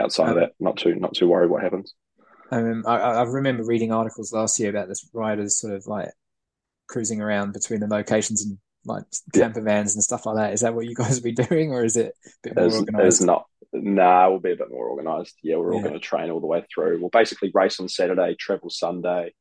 outside 0.00 0.30
um, 0.30 0.30
of 0.30 0.36
that, 0.36 0.52
not 0.60 0.76
too 0.76 0.94
not 0.94 1.14
too 1.14 1.28
worried 1.28 1.50
what 1.50 1.62
happens. 1.62 1.94
Um, 2.50 2.84
I, 2.86 2.96
I 2.96 3.22
remember 3.22 3.64
reading 3.64 3.92
articles 3.92 4.32
last 4.32 4.58
year 4.60 4.70
about 4.70 4.88
this 4.88 5.08
riders 5.12 5.58
sort 5.58 5.74
of 5.74 5.86
like 5.86 6.10
cruising 6.86 7.20
around 7.20 7.52
between 7.52 7.80
the 7.80 7.86
locations 7.86 8.44
and 8.44 8.58
like 8.84 9.04
camper 9.32 9.60
yeah. 9.60 9.64
vans 9.64 9.94
and 9.94 10.04
stuff 10.04 10.26
like 10.26 10.36
that. 10.36 10.52
Is 10.52 10.60
that 10.60 10.74
what 10.74 10.86
you 10.86 10.94
guys 10.94 11.16
will 11.16 11.24
be 11.24 11.32
doing, 11.32 11.72
or 11.72 11.84
is 11.84 11.96
it 11.96 12.14
a 12.26 12.30
bit 12.42 12.56
more 12.56 12.64
organized? 12.64 13.06
It's 13.06 13.20
not. 13.22 13.46
Nah, 13.72 14.28
we'll 14.28 14.38
be 14.38 14.52
a 14.52 14.56
bit 14.56 14.70
more 14.70 14.86
organized. 14.86 15.34
Yeah, 15.42 15.56
we're 15.56 15.74
all 15.74 15.82
going 15.82 15.94
to 15.94 16.00
train 16.00 16.30
all 16.30 16.40
the 16.40 16.46
way 16.46 16.64
through. 16.72 17.00
We'll 17.00 17.10
basically 17.10 17.50
race 17.52 17.80
on 17.80 17.88
Saturday, 17.88 18.36
travel 18.38 18.70
Sunday, 18.70 19.34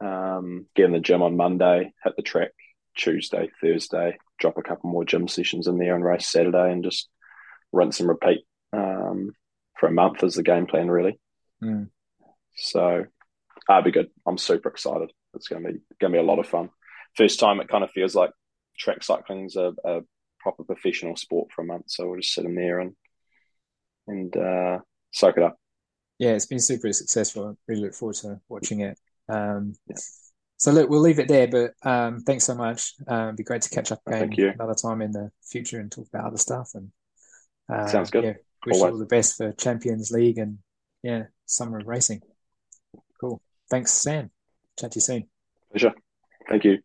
um, 0.00 0.66
get 0.74 0.86
in 0.86 0.92
the 0.92 1.00
gym 1.00 1.22
on 1.22 1.36
Monday, 1.36 1.92
hit 2.02 2.16
the 2.16 2.22
track 2.22 2.52
Tuesday, 2.96 3.50
Thursday, 3.60 4.16
drop 4.38 4.56
a 4.56 4.62
couple 4.62 4.88
more 4.88 5.04
gym 5.04 5.28
sessions 5.28 5.66
in 5.66 5.76
there 5.76 5.94
and 5.94 6.04
race 6.04 6.26
Saturday, 6.26 6.72
and 6.72 6.82
just 6.82 7.10
rinse 7.72 8.00
and 8.00 8.08
repeat 8.08 8.46
um, 8.72 9.32
for 9.84 9.90
a 9.90 9.92
month 9.92 10.24
is 10.24 10.34
the 10.34 10.42
game 10.42 10.66
plan, 10.66 10.90
really. 10.90 11.20
Mm. 11.62 11.90
So, 12.56 13.04
that'll 13.68 13.82
be 13.82 13.90
good. 13.90 14.08
I'm 14.26 14.38
super 14.38 14.70
excited. 14.70 15.12
It's 15.34 15.48
going 15.48 15.62
to 15.62 15.72
be 15.72 15.78
going 16.00 16.12
to 16.12 16.16
be 16.18 16.22
a 16.22 16.26
lot 16.26 16.38
of 16.38 16.46
fun. 16.46 16.70
First 17.16 17.38
time, 17.38 17.60
it 17.60 17.68
kind 17.68 17.84
of 17.84 17.90
feels 17.90 18.14
like 18.14 18.30
track 18.78 19.02
cycling's 19.02 19.56
a, 19.56 19.72
a 19.84 20.00
proper 20.40 20.64
professional 20.64 21.16
sport 21.16 21.50
for 21.52 21.62
a 21.62 21.66
month. 21.66 21.84
So 21.88 22.06
we'll 22.06 22.20
just 22.20 22.32
sit 22.32 22.46
in 22.46 22.54
there 22.54 22.80
and 22.80 22.92
and 24.06 24.34
uh, 24.36 24.78
soak 25.12 25.36
it 25.36 25.42
up. 25.42 25.56
Yeah, 26.18 26.30
it's 26.30 26.46
been 26.46 26.60
super 26.60 26.90
successful. 26.92 27.48
I 27.48 27.52
really 27.66 27.82
look 27.82 27.94
forward 27.94 28.16
to 28.16 28.40
watching 28.48 28.80
it. 28.80 28.98
Um, 29.28 29.74
yeah. 29.86 29.96
So 30.56 30.70
look, 30.72 30.88
we'll 30.88 31.00
leave 31.00 31.18
it 31.18 31.28
there. 31.28 31.48
But 31.48 31.72
um, 31.82 32.20
thanks 32.20 32.44
so 32.44 32.54
much. 32.54 32.94
Um, 33.06 33.24
it'd 33.24 33.36
be 33.36 33.42
great 33.42 33.62
to 33.62 33.70
catch 33.70 33.92
up 33.92 34.00
again 34.06 34.32
another 34.54 34.74
time 34.74 35.02
in 35.02 35.12
the 35.12 35.30
future 35.42 35.80
and 35.80 35.90
talk 35.90 36.06
about 36.08 36.26
other 36.26 36.38
stuff. 36.38 36.70
And 36.74 36.90
uh, 37.70 37.88
sounds 37.88 38.10
good. 38.10 38.24
Yeah, 38.24 38.34
wish 38.66 38.76
Always. 38.76 38.88
you 38.88 38.92
all 38.92 38.98
the 38.98 39.06
best 39.06 39.36
for 39.36 39.52
Champions 39.52 40.10
League 40.10 40.38
and 40.38 40.58
yeah, 41.02 41.24
summer 41.46 41.78
of 41.78 41.86
racing. 41.86 42.22
Cool. 43.20 43.40
Thanks, 43.70 43.92
Sam. 43.92 44.30
Chat 44.78 44.92
to 44.92 44.96
you 44.96 45.00
soon. 45.00 45.28
Pleasure. 45.70 45.92
Thank 46.48 46.64
you. 46.64 46.78